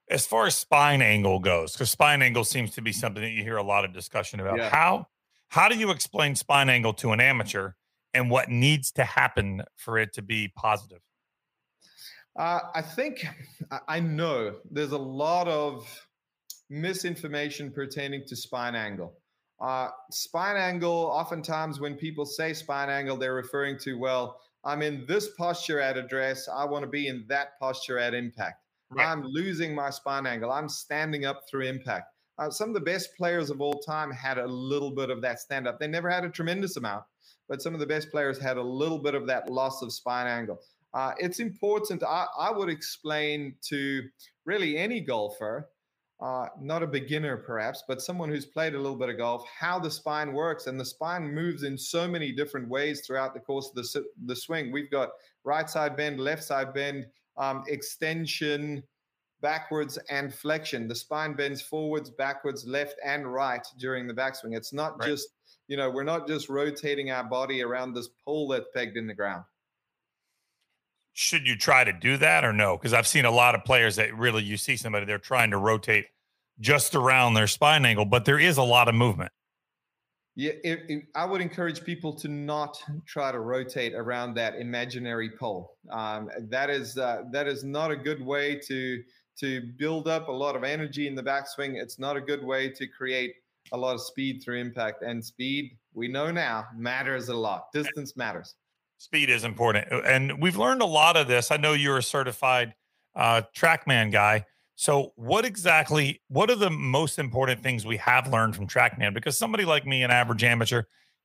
[0.09, 3.41] As far as spine angle goes, because spine angle seems to be something that you
[3.41, 4.57] hear a lot of discussion about.
[4.57, 4.69] Yeah.
[4.69, 5.07] How
[5.47, 7.71] how do you explain spine angle to an amateur?
[8.15, 11.01] And what needs to happen for it to be positive?
[12.39, 13.25] Uh, I think
[13.87, 15.87] I know there's a lot of
[16.69, 19.13] misinformation pertaining to spine angle.
[19.61, 25.05] Uh, spine angle, oftentimes when people say spine angle, they're referring to, well, I'm in
[25.07, 26.49] this posture at address.
[26.53, 28.63] I want to be in that posture at impact.
[28.89, 29.07] Right.
[29.07, 30.51] I'm losing my spine angle.
[30.51, 32.07] I'm standing up through impact.
[32.37, 35.39] Uh, some of the best players of all time had a little bit of that
[35.39, 35.79] stand up.
[35.79, 37.05] They never had a tremendous amount,
[37.47, 40.27] but some of the best players had a little bit of that loss of spine
[40.27, 40.59] angle.
[40.93, 42.03] Uh, it's important.
[42.03, 44.01] I, I, would explain to
[44.45, 45.69] really any golfer,
[46.21, 49.77] uh, not a beginner perhaps, but someone who's played a little bit of golf, how
[49.77, 50.67] the spine works.
[50.67, 54.35] And the spine moves in so many different ways throughout the course of the, the
[54.35, 54.71] swing.
[54.71, 55.09] We've got
[55.43, 58.81] right side bend, left side bend, um, extension,
[59.41, 60.87] backwards and flexion.
[60.87, 64.55] The spine bends forwards, backwards, left, and right during the backswing.
[64.55, 65.09] It's not right.
[65.09, 65.27] just
[65.67, 69.13] you know, we're not just rotating our body around this pole that's pegged in the
[69.13, 69.43] ground.
[71.13, 72.77] Should you try to do that or no?
[72.77, 75.57] Because I've seen a lot of players that really you see somebody they're trying to
[75.57, 76.07] rotate
[76.59, 79.31] just around their spine angle, but there is a lot of movement.
[80.37, 85.29] Yeah, it, it, I would encourage people to not try to rotate around that imaginary
[85.29, 85.77] pole.
[85.89, 89.01] Um, that is uh, that is not a good way to
[89.39, 91.81] to build up a lot of energy in the backswing.
[91.81, 93.35] It's not a good way to create
[93.71, 95.01] a lot of speed through impact.
[95.01, 97.71] And speed, we know now, matters a lot.
[97.73, 98.55] Distance matters.
[98.97, 99.87] Speed is important.
[100.05, 101.51] And we've learned a lot of this.
[101.51, 102.73] I know you're a certified
[103.15, 104.45] uh, TrackMan guy.
[104.75, 109.13] So, what exactly, what are the most important things we have learned from TrackMan?
[109.13, 110.83] Because somebody like me, an average amateur,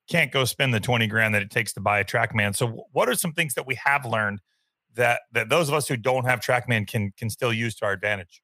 [0.09, 2.55] can't go spend the 20 grand that it takes to buy a TrackMan.
[2.55, 4.41] So, what are some things that we have learned
[4.95, 7.93] that that those of us who don't have TrackMan can can still use to our
[7.93, 8.41] advantage?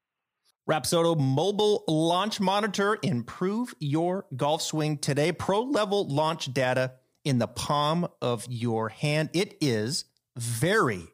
[0.68, 2.98] Rapsodo mobile launch monitor.
[3.02, 5.30] Improve your golf swing today.
[5.30, 9.30] Pro level launch data in the palm of your hand.
[9.32, 11.04] It is very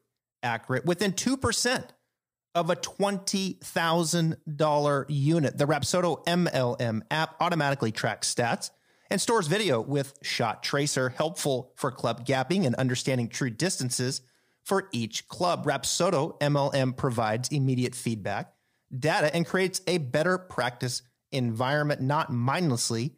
[0.42, 1.84] accurate, within 2%
[2.54, 5.58] of a $20,000 unit.
[5.58, 8.70] The Rapsodo MLM app automatically tracks stats
[9.10, 14.22] and stores video with Shot Tracer, helpful for club gapping and understanding true distances
[14.64, 15.66] for each club.
[15.66, 18.51] Rapsodo MLM provides immediate feedback
[18.96, 23.16] data and creates a better practice environment, not mindlessly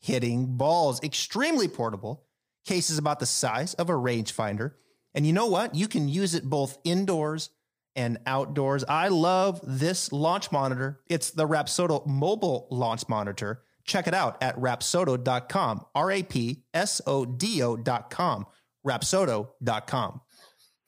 [0.00, 1.02] hitting balls.
[1.02, 2.24] Extremely portable,
[2.64, 4.72] cases about the size of a rangefinder.
[5.14, 5.74] And you know what?
[5.74, 7.50] You can use it both indoors
[7.94, 8.84] and outdoors.
[8.88, 11.00] I love this launch monitor.
[11.08, 13.62] It's the Rapsodo mobile launch monitor.
[13.84, 18.46] Check it out at rapsodo.com, R A P S O D O.com,
[18.86, 20.20] rapsodo.com.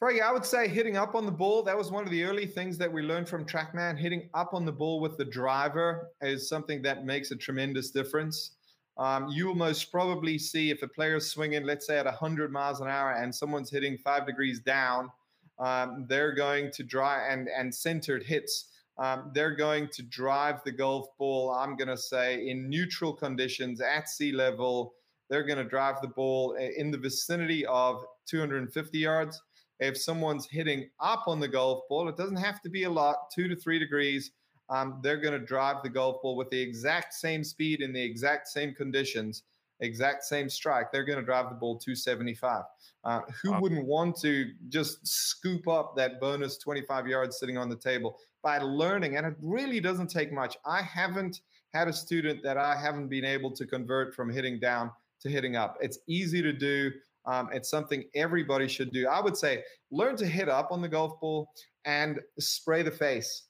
[0.04, 1.62] Froggy, I would say hitting up on the ball.
[1.62, 3.98] That was one of the early things that we learned from TrackMan.
[3.98, 8.50] Hitting up on the ball with the driver is something that makes a tremendous difference.
[8.98, 12.82] Um, you will most probably see if a player's swinging, let's say at 100 miles
[12.82, 15.10] an hour, and someone's hitting five degrees down,
[15.58, 18.66] um, they're going to drive and and centered hits.
[18.98, 21.50] Um, they're going to drive the golf ball.
[21.50, 24.96] I'm going to say in neutral conditions at sea level.
[25.30, 29.40] They're going to drive the ball in the vicinity of 250 yards.
[29.80, 33.30] If someone's hitting up on the golf ball, it doesn't have to be a lot,
[33.32, 34.30] two to three degrees.
[34.70, 38.02] Um, they're going to drive the golf ball with the exact same speed in the
[38.02, 39.42] exact same conditions,
[39.80, 40.90] exact same strike.
[40.90, 42.62] They're going to drive the ball 275.
[43.04, 43.60] Uh, who wow.
[43.60, 48.58] wouldn't want to just scoop up that bonus 25 yards sitting on the table by
[48.58, 49.16] learning?
[49.16, 50.56] And it really doesn't take much.
[50.64, 51.40] I haven't
[51.74, 55.56] had a student that I haven't been able to convert from hitting down to hitting
[55.56, 55.76] up.
[55.80, 56.90] It's easy to do.
[57.26, 59.08] Um, it's something everybody should do.
[59.08, 61.48] I would say learn to hit up on the golf ball
[61.84, 63.44] and spray the face.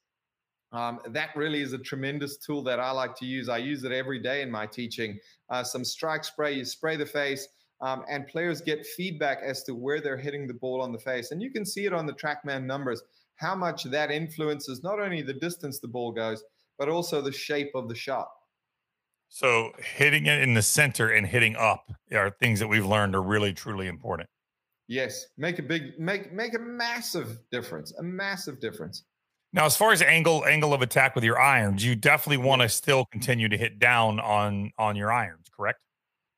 [0.72, 3.48] Um, that really is a tremendous tool that I like to use.
[3.48, 5.18] I use it every day in my teaching.
[5.48, 7.46] Uh, some strike spray, you spray the face,
[7.80, 11.30] um, and players get feedback as to where they're hitting the ball on the face.
[11.30, 13.02] And you can see it on the TrackMan numbers,
[13.36, 16.42] how much that influences not only the distance the ball goes,
[16.76, 18.28] but also the shape of the shot.
[19.28, 23.22] So hitting it in the center and hitting up are things that we've learned are
[23.22, 24.28] really truly important.
[24.86, 29.04] Yes, make a big make make a massive difference, a massive difference.
[29.52, 32.68] Now, as far as angle angle of attack with your irons, you definitely want to
[32.68, 35.78] still continue to hit down on on your irons, correct?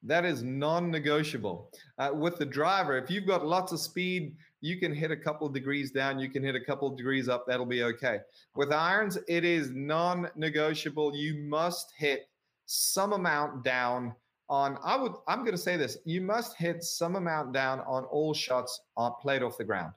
[0.02, 1.72] That is non-negotiable.
[1.98, 5.48] Uh, with the driver, if you've got lots of speed, you can hit a couple
[5.48, 7.44] degrees down, you can hit a couple degrees up.
[7.48, 8.18] That'll be okay.
[8.54, 11.16] With irons, it is non-negotiable.
[11.16, 12.28] You must hit
[12.66, 14.14] some amount down
[14.48, 18.04] on I would I'm going to say this you must hit some amount down on
[18.04, 19.92] all shots on played off the ground.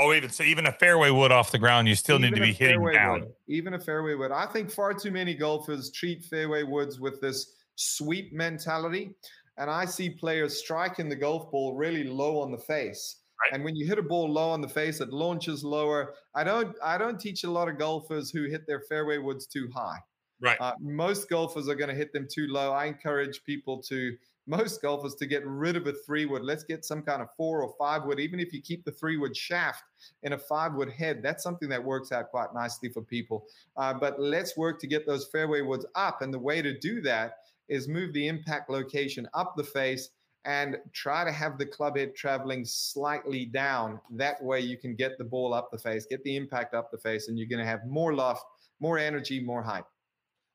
[0.00, 2.42] Oh, even so, even a fairway wood off the ground, you still even need to
[2.42, 3.20] be hitting down.
[3.20, 4.30] Wood, even a fairway wood.
[4.30, 9.14] I think far too many golfers treat fairway woods with this sweep mentality,
[9.56, 13.16] and I see players striking the golf ball really low on the face.
[13.40, 13.54] Right.
[13.54, 16.14] And when you hit a ball low on the face, it launches lower.
[16.34, 19.68] I don't I don't teach a lot of golfers who hit their fairway woods too
[19.74, 19.98] high.
[20.40, 20.60] Right.
[20.60, 22.72] Uh, most golfers are going to hit them too low.
[22.72, 26.42] I encourage people to, most golfers, to get rid of a three wood.
[26.44, 28.20] Let's get some kind of four or five wood.
[28.20, 29.82] Even if you keep the three wood shaft
[30.22, 33.46] in a five wood head, that's something that works out quite nicely for people.
[33.76, 36.22] Uh, but let's work to get those fairway woods up.
[36.22, 40.10] And the way to do that is move the impact location up the face
[40.44, 44.00] and try to have the club head traveling slightly down.
[44.12, 46.96] That way you can get the ball up the face, get the impact up the
[46.96, 48.44] face, and you're going to have more loft,
[48.78, 49.84] more energy, more height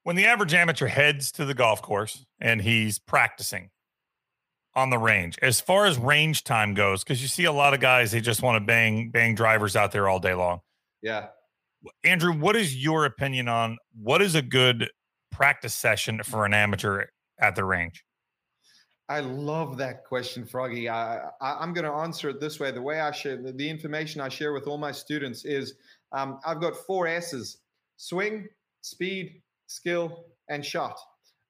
[0.03, 3.69] when the average amateur heads to the golf course and he's practicing
[4.75, 7.79] on the range, as far as range time goes, because you see a lot of
[7.79, 10.59] guys they just want to bang bang drivers out there all day long.
[11.01, 11.27] Yeah.
[12.03, 14.89] Andrew, what is your opinion on what is a good
[15.31, 17.05] practice session for an amateur
[17.39, 18.05] at the range?
[19.09, 20.87] I love that question, Froggy.
[20.87, 22.71] I, am going to answer it this way.
[22.71, 25.73] The way I share the, the information I share with all my students is
[26.13, 27.57] um, I've got four S's
[27.97, 28.47] swing,
[28.81, 29.42] speed,
[29.73, 30.99] skill, and shot.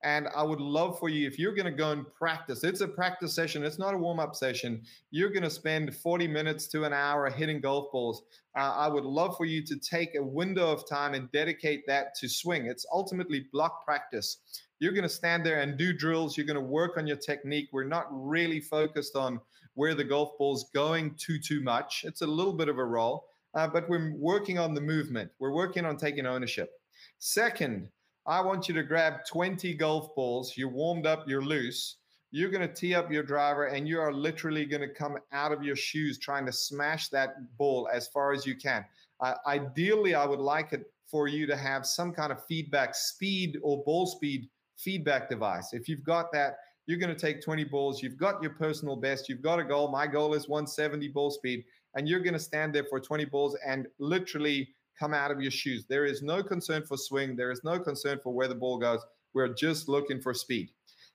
[0.04, 2.88] And I would love for you, if you're going to go and practice, it's a
[2.88, 4.82] practice session, it's not a warm up session.
[5.12, 8.24] You're going to spend 40 minutes to an hour hitting golf balls.
[8.58, 12.16] Uh, I would love for you to take a window of time and dedicate that
[12.16, 12.66] to swing.
[12.66, 14.40] It's ultimately block practice.
[14.80, 16.36] You're going to stand there and do drills.
[16.36, 17.70] You're going to work on your technique.
[17.72, 19.40] We're not really focused on
[19.76, 22.04] where the golf ball's going too, too much.
[22.06, 25.32] It's a little bit of a roll, uh, but we're working on the movement.
[25.40, 26.72] We're working on taking ownership.
[27.20, 27.90] Second,
[28.26, 30.54] I want you to grab 20 golf balls.
[30.56, 31.98] You're warmed up, you're loose.
[32.32, 35.52] You're going to tee up your driver and you are literally going to come out
[35.52, 38.86] of your shoes trying to smash that ball as far as you can.
[39.20, 43.58] Uh, ideally, I would like it for you to have some kind of feedback speed
[43.62, 45.74] or ball speed feedback device.
[45.74, 46.58] If you've got that,
[46.88, 48.02] you're going to take 20 balls.
[48.02, 49.30] You've got your personal best.
[49.30, 49.90] You've got a goal.
[49.90, 51.64] My goal is 170 ball speed.
[51.96, 55.52] And you're going to stand there for 20 balls and literally come out of your
[55.52, 55.86] shoes.
[55.88, 57.36] There is no concern for swing.
[57.36, 59.02] There is no concern for where the ball goes.
[59.34, 60.70] We're just looking for speed.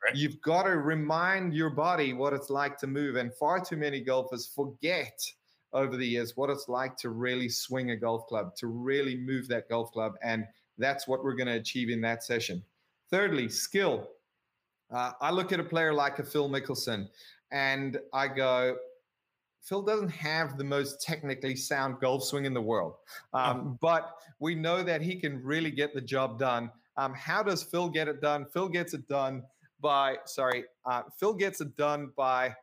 [0.05, 0.17] Right.
[0.17, 3.17] You've got to remind your body what it's like to move.
[3.17, 5.21] And far too many golfers forget
[5.73, 9.49] over the years what it's like to really swing a golf club, to really move
[9.49, 10.13] that golf club.
[10.23, 10.45] And
[10.79, 12.63] that's what we're going to achieve in that session.
[13.11, 14.09] Thirdly, skill.
[14.91, 17.09] Uh, I look at a player like a Phil Mickelson
[17.51, 18.77] and I go,
[19.69, 22.95] Phil doesn't have the most technically sound golf swing in the world,
[23.35, 26.71] um, but we know that he can really get the job done.
[26.97, 28.47] Um, how does Phil get it done?
[28.47, 29.43] Phil gets it done
[29.81, 32.55] by, sorry, uh, Phil gets it done by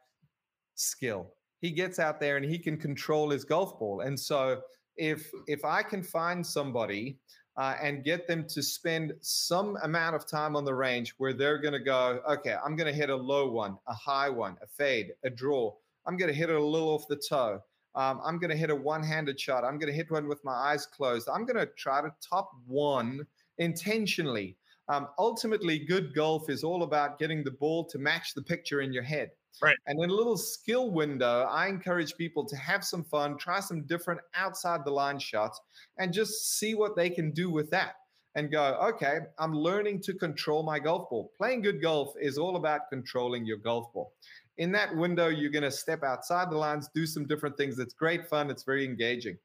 [0.73, 1.31] skill.
[1.61, 4.01] He gets out there and he can control his golf ball.
[4.01, 4.61] And so
[4.97, 7.17] if if I can find somebody
[7.57, 11.57] uh, and get them to spend some amount of time on the range where they're
[11.57, 14.67] going to go, okay, I'm going to hit a low one, a high one, a
[14.67, 15.73] fade, a draw.
[16.07, 17.61] I'm going to hit it a little off the toe.
[17.95, 19.63] Um, I'm going to hit a one handed shot.
[19.63, 21.29] I'm going to hit one with my eyes closed.
[21.29, 23.25] I'm going to try to top one
[23.57, 24.57] intentionally.
[24.87, 28.93] Um, ultimately, good golf is all about getting the ball to match the picture in
[28.93, 29.31] your head.
[29.61, 29.77] Right.
[29.87, 33.83] And in a little skill window, I encourage people to have some fun, try some
[33.83, 35.59] different outside the line shots,
[35.97, 37.95] and just see what they can do with that.
[38.37, 41.31] And go, okay, I'm learning to control my golf ball.
[41.37, 44.11] Playing good golf is all about controlling your golf ball.
[44.57, 47.77] In that window, you're going to step outside the lines, do some different things.
[47.79, 49.37] It's great fun, it's very engaging.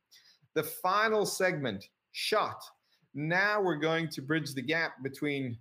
[0.54, 2.62] The final segment, shot.
[3.14, 5.58] Now we're going to bridge the gap between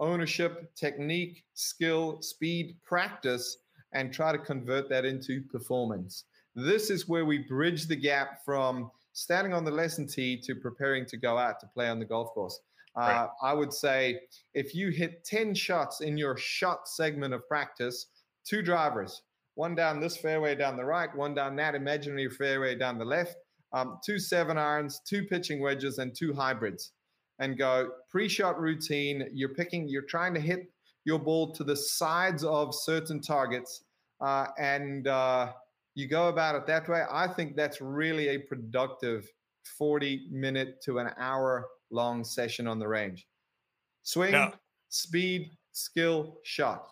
[0.00, 3.58] ownership, technique, skill, speed, practice,
[3.92, 6.24] and try to convert that into performance.
[6.54, 11.06] This is where we bridge the gap from standing on the lesson tee to preparing
[11.06, 12.60] to go out to play on the golf course.
[12.96, 13.28] Uh, right.
[13.42, 14.20] I would say
[14.54, 18.06] if you hit 10 shots in your shot segment of practice,
[18.44, 19.22] two drivers,
[19.54, 23.36] one down this fairway down the right, one down that imaginary fairway down the left,
[23.72, 26.92] um, two seven irons, two pitching wedges, and two hybrids.
[27.38, 29.28] And go pre shot routine.
[29.32, 30.70] You're picking, you're trying to hit
[31.04, 33.84] your ball to the sides of certain targets,
[34.20, 35.52] uh, and uh,
[35.94, 37.02] you go about it that way.
[37.10, 39.28] I think that's really a productive
[39.78, 43.26] 40 minute to an hour long session on the range.
[44.02, 44.52] Swing,
[44.88, 46.88] speed, skill, shot.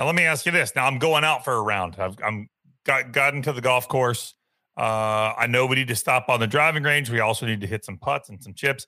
[0.00, 0.74] Now let me ask you this.
[0.74, 1.96] Now I'm going out for a round.
[1.98, 2.48] I've I'm
[2.86, 4.34] got gotten to the golf course.
[4.74, 7.10] Uh, I know we need to stop on the driving range.
[7.10, 8.86] We also need to hit some putts and some chips.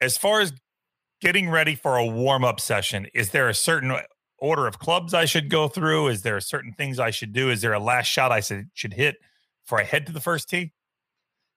[0.00, 0.52] As far as
[1.20, 3.96] getting ready for a warm up session, is there a certain
[4.36, 6.08] order of clubs I should go through?
[6.08, 7.48] Is there certain things I should do?
[7.48, 9.18] Is there a last shot I should hit
[9.64, 10.72] before I head to the first tee?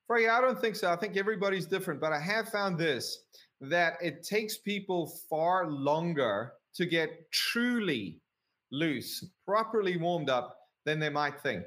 [0.06, 0.92] Froggy, I don't think so.
[0.92, 3.24] I think everybody's different, but I have found this
[3.62, 8.22] that it takes people far longer to get truly
[8.76, 11.66] loose, properly warmed up than they might think.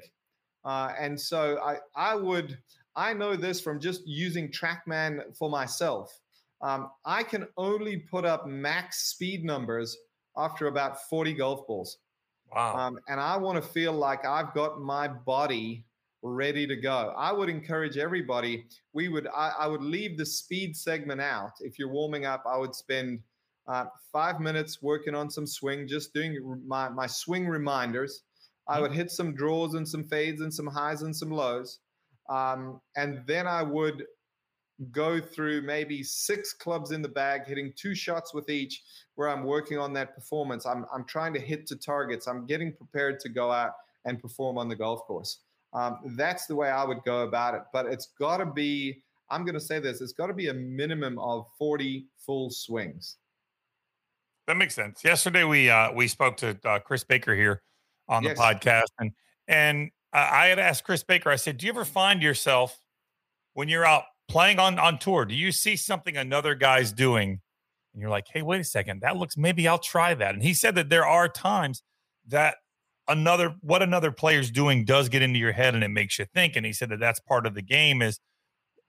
[0.63, 2.57] Uh, and so I, I would,
[2.95, 6.19] I know this from just using TrackMan for myself.
[6.61, 9.97] Um, I can only put up max speed numbers
[10.37, 11.97] after about 40 golf balls.
[12.53, 12.75] Wow.
[12.75, 15.85] Um, and I want to feel like I've got my body
[16.21, 17.13] ready to go.
[17.17, 18.65] I would encourage everybody.
[18.93, 21.53] We would, I, I would leave the speed segment out.
[21.61, 23.19] If you're warming up, I would spend
[23.69, 28.23] uh, five minutes working on some swing, just doing my, my swing reminders.
[28.67, 28.81] I mm-hmm.
[28.81, 31.79] would hit some draws and some fades and some highs and some lows.
[32.29, 34.05] Um, and then I would
[34.91, 38.81] go through maybe six clubs in the bag, hitting two shots with each,
[39.15, 40.65] where I'm working on that performance.
[40.65, 42.27] I'm, I'm trying to hit to targets.
[42.27, 43.73] I'm getting prepared to go out
[44.05, 45.39] and perform on the golf course.
[45.73, 47.61] Um, that's the way I would go about it.
[47.71, 50.53] But it's got to be, I'm going to say this, it's got to be a
[50.53, 53.17] minimum of 40 full swings.
[54.49, 55.03] That makes sense.
[55.03, 57.61] Yesterday we uh, we spoke to uh, Chris Baker here
[58.07, 58.39] on the yes.
[58.39, 59.11] podcast, and
[59.47, 61.29] and I had asked Chris Baker.
[61.29, 62.75] I said, "Do you ever find yourself
[63.53, 67.41] when you're out playing on on tour, do you see something another guy's doing
[67.93, 70.55] and you're like, "Hey, wait a second, that looks maybe I'll try that." And he
[70.55, 71.83] said that there are times
[72.27, 72.55] that
[73.07, 76.55] another what another player's doing does get into your head and it makes you think
[76.55, 78.19] and he said that that's part of the game is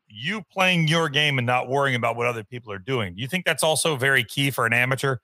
[0.08, 3.14] you playing your game and not worrying about what other people are doing.
[3.14, 5.18] Do you think that's also very key for an amateur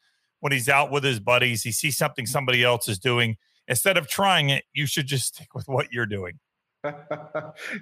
[0.46, 4.06] when he's out with his buddies, he sees something somebody else is doing, instead of
[4.06, 6.38] trying it, you should just stick with what you're doing.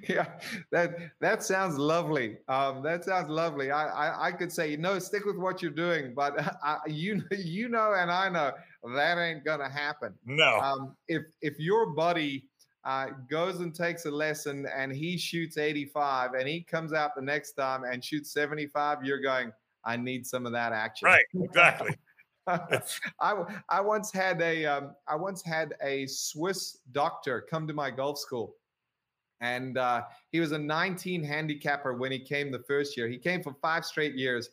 [0.09, 0.29] yeah,
[0.73, 2.39] that that sounds lovely.
[2.49, 3.71] Um, that sounds lovely.
[3.71, 7.69] I, I, I could say no, stick with what you're doing, but I, you you
[7.69, 8.53] know, and I know
[8.95, 10.15] that ain't gonna happen.
[10.25, 10.59] No.
[10.59, 12.49] Um, if if your buddy
[12.85, 17.21] uh, goes and takes a lesson and he shoots 85 and he comes out the
[17.21, 19.53] next time and shoots 75, you're going,
[19.85, 21.05] I need some of that action.
[21.05, 21.27] Right.
[21.35, 21.95] Exactly.
[23.21, 27.91] I, I once had a um, I once had a Swiss doctor come to my
[27.91, 28.57] golf school
[29.41, 33.09] and uh, he was a 19 handicapper when he came the first year.
[33.09, 34.51] He came for five straight years,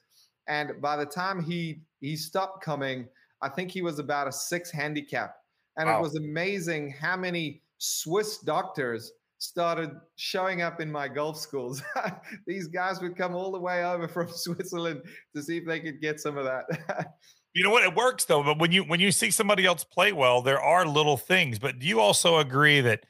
[0.47, 3.07] and by the time he he stopped coming,
[3.41, 5.35] I think he was about a six handicap.
[5.77, 5.97] And wow.
[5.97, 11.81] it was amazing how many Swiss doctors started showing up in my golf schools.
[12.45, 15.03] These guys would come all the way over from Switzerland
[15.35, 17.13] to see if they could get some of that.
[17.53, 17.83] You know what?
[17.83, 18.43] It works though.
[18.43, 21.59] But when you when you see somebody else play well, there are little things.
[21.59, 23.05] But do you also agree that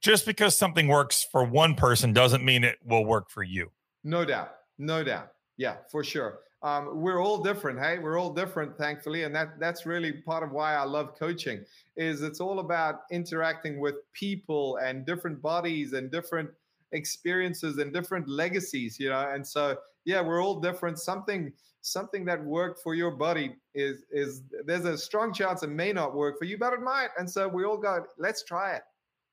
[0.00, 3.70] just because something works for one person doesn't mean it will work for you?
[4.02, 4.54] No doubt.
[4.78, 5.30] No doubt.
[5.56, 6.40] Yeah, for sure.
[6.62, 7.78] Um, we're all different.
[7.78, 11.62] Hey, we're all different, thankfully, and that that's really part of why I love coaching.
[11.96, 16.50] Is it's all about interacting with people and different bodies and different
[16.92, 19.28] experiences and different legacies, you know.
[19.30, 19.76] And so,
[20.06, 20.98] yeah, we're all different.
[20.98, 21.52] Something
[21.84, 26.14] something that worked for your body is is there's a strong chance it may not
[26.14, 27.08] work for you, but it might.
[27.18, 28.82] And so we all go, let's try it.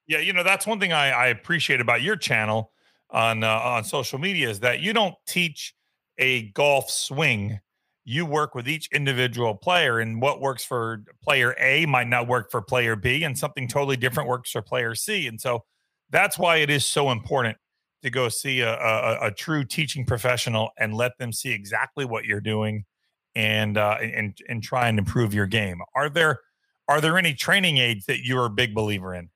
[0.08, 2.72] Yeah, you know that's one thing I, I appreciate about your channel
[3.10, 5.74] on uh, on social media is that you don't teach
[6.18, 7.60] a golf swing,
[8.04, 12.52] you work with each individual player, and what works for player A might not work
[12.52, 15.28] for player B, and something totally different works for player C.
[15.28, 15.64] And so
[16.10, 17.58] that's why it is so important
[18.04, 22.26] to go see a, a, a true teaching professional and let them see exactly what
[22.26, 22.86] you're doing
[23.36, 25.80] and uh, and and try and improve your game.
[25.96, 26.40] Are there
[26.88, 29.30] are there any training aids that you're a big believer in?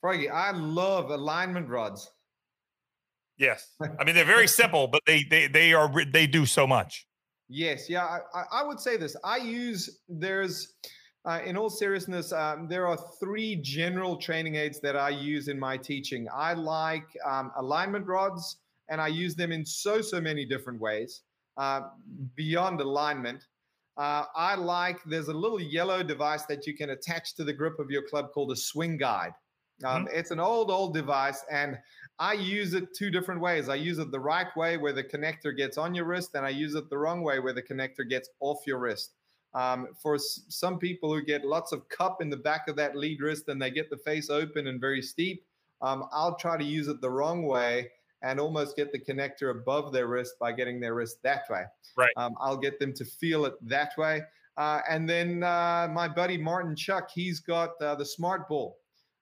[0.00, 2.10] Froggy, I love alignment rods.
[3.38, 7.06] Yes, I mean they're very simple, but they they they are they do so much.
[7.48, 9.16] Yes, yeah, I, I would say this.
[9.22, 10.74] I use there's
[11.26, 15.58] uh, in all seriousness, um, there are three general training aids that I use in
[15.58, 16.28] my teaching.
[16.34, 18.58] I like um, alignment rods,
[18.90, 21.22] and I use them in so so many different ways
[21.56, 21.82] uh,
[22.34, 23.46] beyond alignment.
[23.96, 27.78] Uh, I like there's a little yellow device that you can attach to the grip
[27.78, 29.32] of your club called a swing guide.
[29.84, 30.16] Um, mm-hmm.
[30.16, 31.78] It's an old, old device, and
[32.18, 33.68] I use it two different ways.
[33.68, 36.50] I use it the right way where the connector gets on your wrist, and I
[36.50, 39.14] use it the wrong way where the connector gets off your wrist.
[39.54, 42.96] Um, for s- some people who get lots of cup in the back of that
[42.96, 45.44] lead wrist and they get the face open and very steep,
[45.82, 47.90] um, I'll try to use it the wrong way
[48.22, 51.64] and almost get the connector above their wrist by getting their wrist that way.
[51.96, 52.12] Right.
[52.16, 54.22] Um, I'll get them to feel it that way.
[54.56, 58.78] Uh, and then uh, my buddy Martin Chuck, he's got uh, the smart ball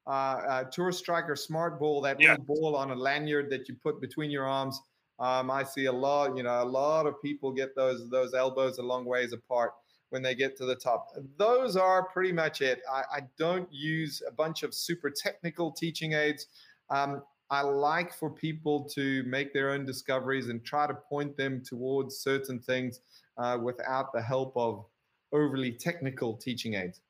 [0.07, 2.31] uh, uh, Tour Striker Smart Ball, that yeah.
[2.31, 4.81] little ball on a lanyard that you put between your arms.
[5.19, 8.79] Um, I see a lot, you know, a lot of people get those those elbows
[8.79, 9.73] a long ways apart
[10.13, 11.09] when they get to the top.
[11.39, 12.83] Those are pretty much it.
[12.93, 16.47] I, I don't use a bunch of super technical teaching aids.
[16.91, 21.63] Um, I like for people to make their own discoveries and try to point them
[21.65, 23.01] towards certain things
[23.39, 24.85] uh, without the help of
[25.33, 27.01] overly technical teaching aids.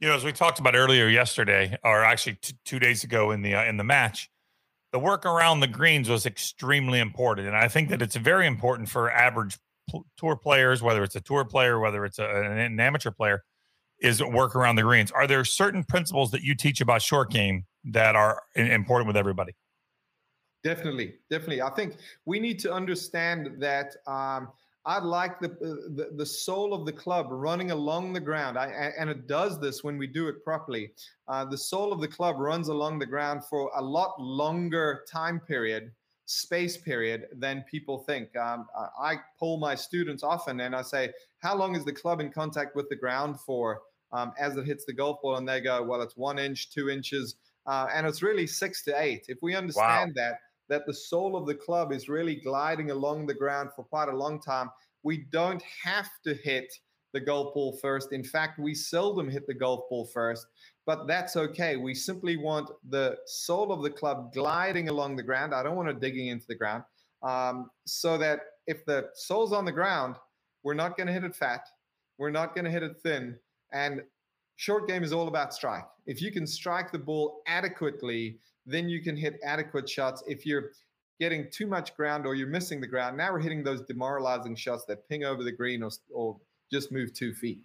[0.00, 3.42] You know, as we talked about earlier yesterday, or actually t- two days ago in
[3.42, 4.30] the uh, in the match,
[4.90, 8.88] the work around the greens was extremely important, and I think that it's very important
[8.88, 9.58] for average
[10.16, 13.42] tour players, whether it's a tour player, whether it's a, an, amateur player,
[14.00, 15.10] is work around the greens.
[15.10, 19.52] Are there certain principles that you teach about short game that are important with everybody?
[20.64, 21.62] Definitely, definitely.
[21.62, 24.48] I think we need to understand that um,
[24.84, 28.92] I like the, uh, the, the sole of the club running along the ground, I,
[28.98, 30.92] and it does this when we do it properly.
[31.28, 35.40] Uh, the sole of the club runs along the ground for a lot longer time
[35.40, 35.92] period,
[36.32, 38.34] space period than people think.
[38.36, 38.66] Um,
[39.00, 42.74] I pull my students often, and I say, "How long is the club in contact
[42.74, 46.02] with the ground for?" Um, as it hits the golf ball, and they go, "Well,
[46.02, 49.26] it's one inch, two inches." Uh, and it's really six to eight.
[49.28, 50.22] If we understand wow.
[50.22, 54.08] that, that the sole of the club is really gliding along the ground for quite
[54.08, 54.70] a long time.
[55.02, 56.72] We don't have to hit
[57.12, 58.12] the golf ball first.
[58.12, 60.46] In fact, we seldom hit the golf ball first,
[60.86, 61.76] but that's okay.
[61.76, 65.54] We simply want the sole of the club gliding along the ground.
[65.54, 66.84] I don't want it digging into the ground.
[67.22, 70.16] Um, so that if the sole's on the ground,
[70.62, 71.66] we're not going to hit it fat.
[72.18, 73.36] We're not going to hit it thin.
[73.72, 74.02] And
[74.56, 75.84] short game is all about strike.
[76.06, 80.22] If you can strike the ball adequately, then you can hit adequate shots.
[80.26, 80.70] If you're
[81.20, 84.84] getting too much ground or you're missing the ground, now we're hitting those demoralizing shots
[84.86, 86.36] that ping over the green or, or
[86.72, 87.60] just move two feet.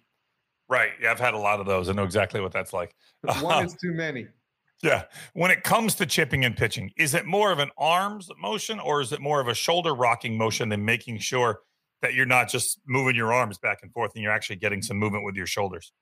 [0.68, 0.90] Right.
[1.00, 1.88] Yeah, I've had a lot of those.
[1.88, 2.94] I know exactly what that's like.
[3.40, 4.26] One is too many.
[4.82, 5.04] Yeah.
[5.32, 9.00] When it comes to chipping and pitching, is it more of an arms motion or
[9.00, 11.60] is it more of a shoulder rocking motion than making sure
[12.02, 14.96] that you're not just moving your arms back and forth and you're actually getting some
[14.96, 15.92] movement with your shoulders?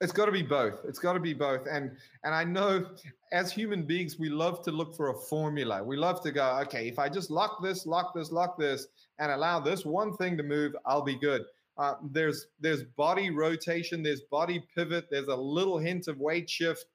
[0.00, 0.80] It's got to be both.
[0.84, 1.66] It's got to be both.
[1.70, 1.92] And
[2.24, 2.86] and I know
[3.32, 5.82] as human beings, we love to look for a formula.
[5.82, 8.88] We love to go, okay, if I just lock this, lock this, lock this,
[9.20, 11.42] and allow this one thing to move, I'll be good.
[11.82, 16.86] Uh, there's there's body rotation, there's body pivot, there's a little hint of weight shift,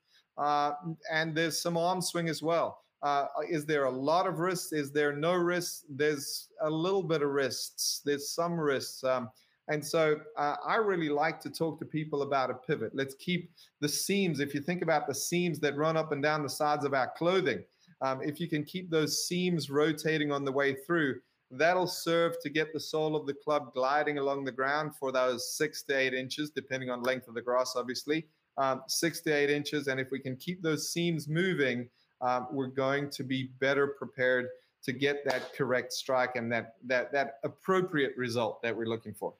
[0.45, 0.71] uh,
[1.17, 2.69] and there's some arm swing as well.
[3.09, 3.25] Uh,
[3.57, 4.71] is there a lot of wrists?
[4.81, 5.85] Is there no wrists?
[6.01, 8.01] There's a little bit of wrists.
[8.05, 9.03] There's some wrists.
[9.03, 9.29] Um,
[9.69, 10.01] And so
[10.43, 12.91] uh, I really like to talk to people about a pivot.
[12.95, 13.41] Let's keep
[13.83, 14.39] the seams.
[14.39, 17.11] If you think about the seams that run up and down the sides of our
[17.19, 17.61] clothing,
[18.05, 21.19] um, if you can keep those seams rotating on the way through,
[21.51, 25.55] that'll serve to get the sole of the club gliding along the ground for those
[25.55, 28.27] six to eight inches, depending on length of the grass, obviously.
[28.57, 29.87] Um, six to eight inches.
[29.87, 31.89] And if we can keep those seams moving,
[32.21, 34.47] um, we're going to be better prepared
[34.83, 39.33] to get that correct strike and that that that appropriate result that we're looking for.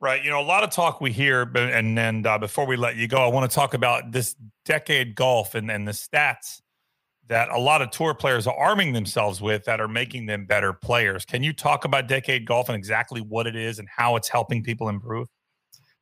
[0.00, 0.22] Right.
[0.22, 3.08] You know, a lot of talk we hear, and and uh, before we let you
[3.08, 6.60] go, I want to talk about this decade golf and and the stats
[7.28, 10.72] that a lot of tour players are arming themselves with that are making them better
[10.72, 11.24] players.
[11.24, 14.62] Can you talk about decade golf and exactly what it is and how it's helping
[14.62, 15.28] people improve?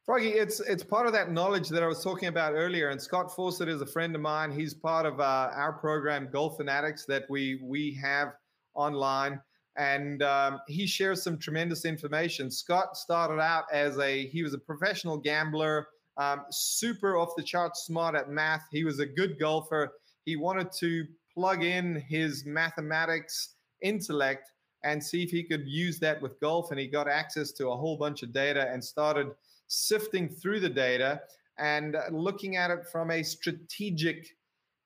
[0.05, 2.91] Froggy, it's it's part of that knowledge that I was talking about earlier.
[2.91, 4.53] And Scott Fawcett is a friend of mine.
[4.53, 8.35] He's part of uh, our program, Golf Fanatics, that we we have
[8.75, 9.41] online,
[9.77, 12.53] and um, he shares some tremendous information.
[12.53, 17.77] Scott started out as a he was a professional gambler, um, super off the chart
[17.77, 18.63] smart at math.
[18.71, 19.91] He was a good golfer.
[20.27, 24.51] He wanted to plug in his mathematics intellect
[24.83, 26.71] and see if he could use that with golf.
[26.71, 29.29] And he got access to a whole bunch of data and started
[29.69, 31.23] sifting through the data
[31.59, 34.37] and looking at it from a strategic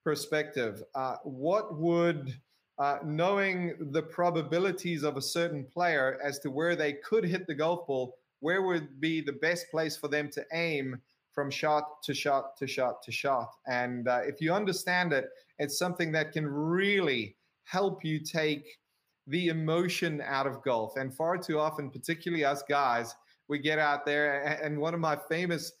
[0.03, 0.83] perspective.
[0.95, 2.33] Uh, what would
[2.79, 7.53] uh, knowing the probabilities of a certain player as to where they could hit the
[7.53, 10.99] golf ball, where would be the best place for them to aim
[11.33, 13.51] from shot to shot to shot to shot.
[13.67, 15.29] And uh, if you understand it,
[15.59, 18.65] it's something that can really help you take
[19.27, 20.97] the emotion out of golf.
[20.97, 23.15] And far too often, particularly us guys,
[23.47, 24.43] we get out there.
[24.61, 25.71] And one of my famous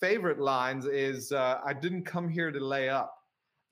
[0.00, 3.14] favorite lines is, uh, I didn't come here to lay up.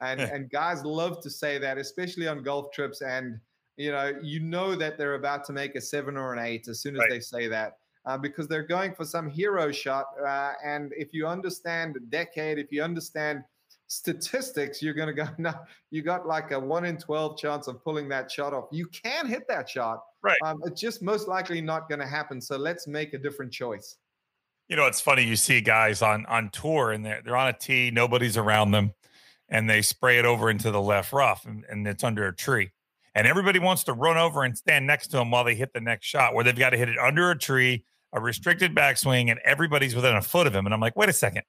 [0.01, 3.03] And, and guys love to say that, especially on golf trips.
[3.03, 3.41] And,
[3.77, 6.81] you know, you know that they're about to make a seven or an eight as
[6.81, 7.11] soon as right.
[7.11, 7.79] they say that.
[8.07, 10.07] Uh, because they're going for some hero shot.
[10.23, 13.43] Uh, and if you understand a decade, if you understand
[13.87, 15.55] statistics, you're going to go, no,
[15.91, 18.67] you got like a one in 12 chance of pulling that shot off.
[18.71, 20.03] You can hit that shot.
[20.23, 20.39] Right.
[20.45, 22.41] Um, it's just most likely not going to happen.
[22.41, 23.97] So let's make a different choice.
[24.69, 25.23] You know, it's funny.
[25.23, 28.95] You see guys on on tour and they're, they're on a tee, nobody's around them,
[29.49, 32.71] and they spray it over into the left rough and, and it's under a tree.
[33.15, 35.81] And everybody wants to run over and stand next to them while they hit the
[35.81, 37.85] next shot, where they've got to hit it under a tree,
[38.15, 40.65] a restricted backswing, and everybody's within a foot of him.
[40.65, 41.43] And I'm like, wait a second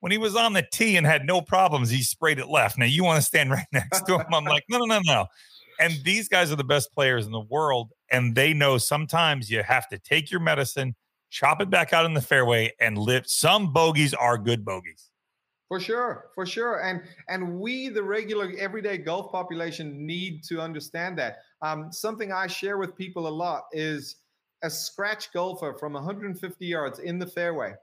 [0.00, 2.78] when he was on the tee and had no problems, he sprayed it left.
[2.78, 4.26] Now you want to stand right next to him.
[4.32, 5.26] I'm like, no, no, no, no.
[5.78, 7.90] And these guys are the best players in the world.
[8.10, 10.94] And they know sometimes you have to take your medicine,
[11.30, 13.28] chop it back out in the fairway, and lift.
[13.28, 15.10] Some bogeys are good bogeys.
[15.68, 21.18] For sure, for sure, and and we, the regular everyday golf population, need to understand
[21.18, 21.38] that.
[21.60, 24.14] Um, something I share with people a lot is
[24.62, 27.74] a scratch golfer from 150 yards in the fairway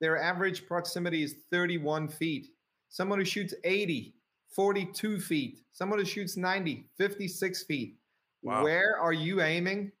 [0.00, 2.48] their average proximity is 31 feet.
[2.88, 4.14] Someone who shoots 80,
[4.48, 5.60] 42 feet.
[5.72, 7.96] Someone who shoots 90, 56 feet.
[8.42, 8.64] Wow.
[8.64, 9.92] Where are you aiming?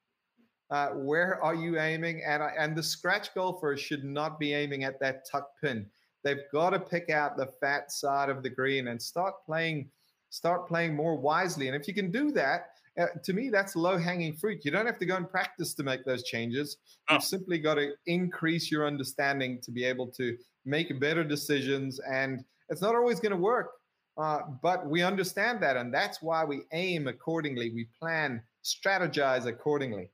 [0.70, 2.22] Uh, where are you aiming?
[2.26, 5.86] And, and the scratch golfer should not be aiming at that tuck pin.
[6.24, 9.90] They've got to pick out the fat side of the green and start playing,
[10.30, 11.68] start playing more wisely.
[11.68, 12.68] And if you can do that,
[12.98, 14.64] uh, to me, that's low hanging fruit.
[14.64, 16.78] You don't have to go and practice to make those changes.
[17.08, 17.14] Oh.
[17.14, 22.00] You've simply got to increase your understanding to be able to make better decisions.
[22.00, 23.70] And it's not always going to work,
[24.18, 25.76] uh, but we understand that.
[25.76, 27.70] And that's why we aim accordingly.
[27.70, 30.10] We plan, strategize accordingly.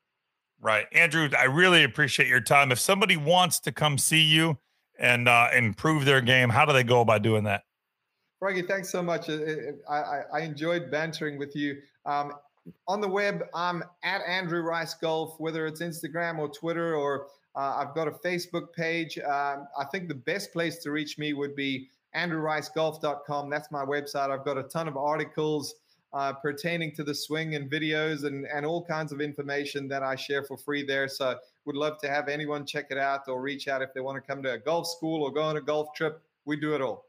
[0.60, 0.86] Right.
[0.92, 2.72] Andrew, I really appreciate your time.
[2.72, 4.58] If somebody wants to come see you
[4.98, 7.62] and uh, improve their game, how do they go about doing that?
[8.38, 9.28] Froggy, thanks so much.
[9.30, 11.76] I, I, I enjoyed bantering with you.
[12.04, 12.32] Um,
[12.88, 17.76] on the web, I'm at Andrew Rice Golf, whether it's Instagram or Twitter, or uh,
[17.76, 19.18] I've got a Facebook page.
[19.18, 23.50] Uh, I think the best place to reach me would be andrewricegolf.com.
[23.50, 24.30] That's my website.
[24.30, 25.74] I've got a ton of articles
[26.12, 30.16] uh, pertaining to the swing and videos and, and all kinds of information that I
[30.16, 31.08] share for free there.
[31.08, 31.36] So
[31.66, 34.26] would love to have anyone check it out or reach out if they want to
[34.26, 36.22] come to a golf school or go on a golf trip.
[36.44, 37.04] We do it all.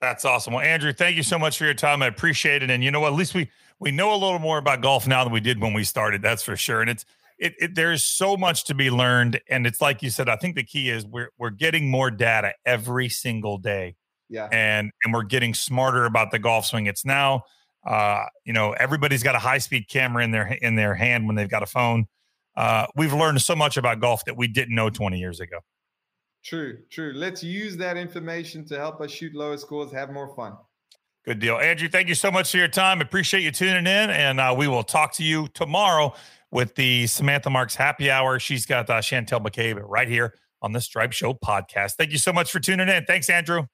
[0.00, 0.52] That's awesome.
[0.52, 2.02] Well, Andrew, thank you so much for your time.
[2.02, 2.70] I appreciate it.
[2.70, 3.12] And you know what?
[3.12, 3.50] At least we
[3.80, 6.22] we know a little more about golf now than we did when we started.
[6.22, 6.80] That's for sure.
[6.80, 7.04] And it's
[7.38, 9.40] it, it there's so much to be learned.
[9.48, 10.28] And it's like you said.
[10.28, 13.96] I think the key is we're we're getting more data every single day.
[14.28, 14.48] Yeah.
[14.50, 16.86] And and we're getting smarter about the golf swing.
[16.86, 17.42] It's now,
[17.86, 21.36] uh, you know, everybody's got a high speed camera in their in their hand when
[21.36, 22.06] they've got a phone.
[22.56, 25.58] Uh, we've learned so much about golf that we didn't know 20 years ago.
[26.44, 27.12] True, true.
[27.14, 30.54] Let's use that information to help us shoot lower scores, have more fun.
[31.28, 31.58] Good deal.
[31.58, 33.02] Andrew, thank you so much for your time.
[33.02, 34.08] Appreciate you tuning in.
[34.08, 36.14] And uh, we will talk to you tomorrow
[36.50, 38.38] with the Samantha Marks happy hour.
[38.38, 41.96] She's got uh, Chantel McCabe right here on the Stripe Show podcast.
[41.98, 43.04] Thank you so much for tuning in.
[43.04, 43.64] Thanks, Andrew.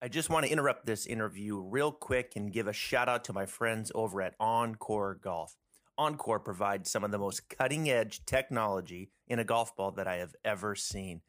[0.00, 3.34] I just want to interrupt this interview real quick and give a shout out to
[3.34, 5.56] my friends over at OnCore Golf.
[6.00, 10.16] OnCore provides some of the most cutting edge technology in a golf ball that I
[10.16, 11.20] have ever seen.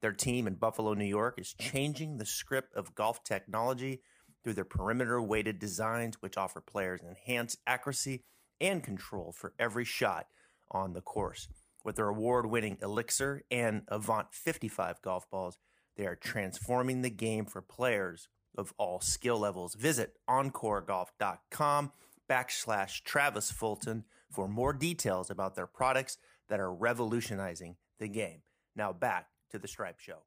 [0.00, 4.02] Their team in Buffalo, New York is changing the script of golf technology
[4.48, 8.24] through their perimeter weighted designs, which offer players enhanced accuracy
[8.58, 10.26] and control for every shot
[10.70, 11.48] on the course.
[11.84, 15.58] With their award winning Elixir and Avant 55 golf balls,
[15.98, 19.74] they are transforming the game for players of all skill levels.
[19.74, 21.92] Visit oncoregolf.com
[22.30, 26.16] backslash Travis Fulton for more details about their products
[26.48, 28.40] that are revolutionizing the game.
[28.74, 30.22] Now back to the Stripe Show.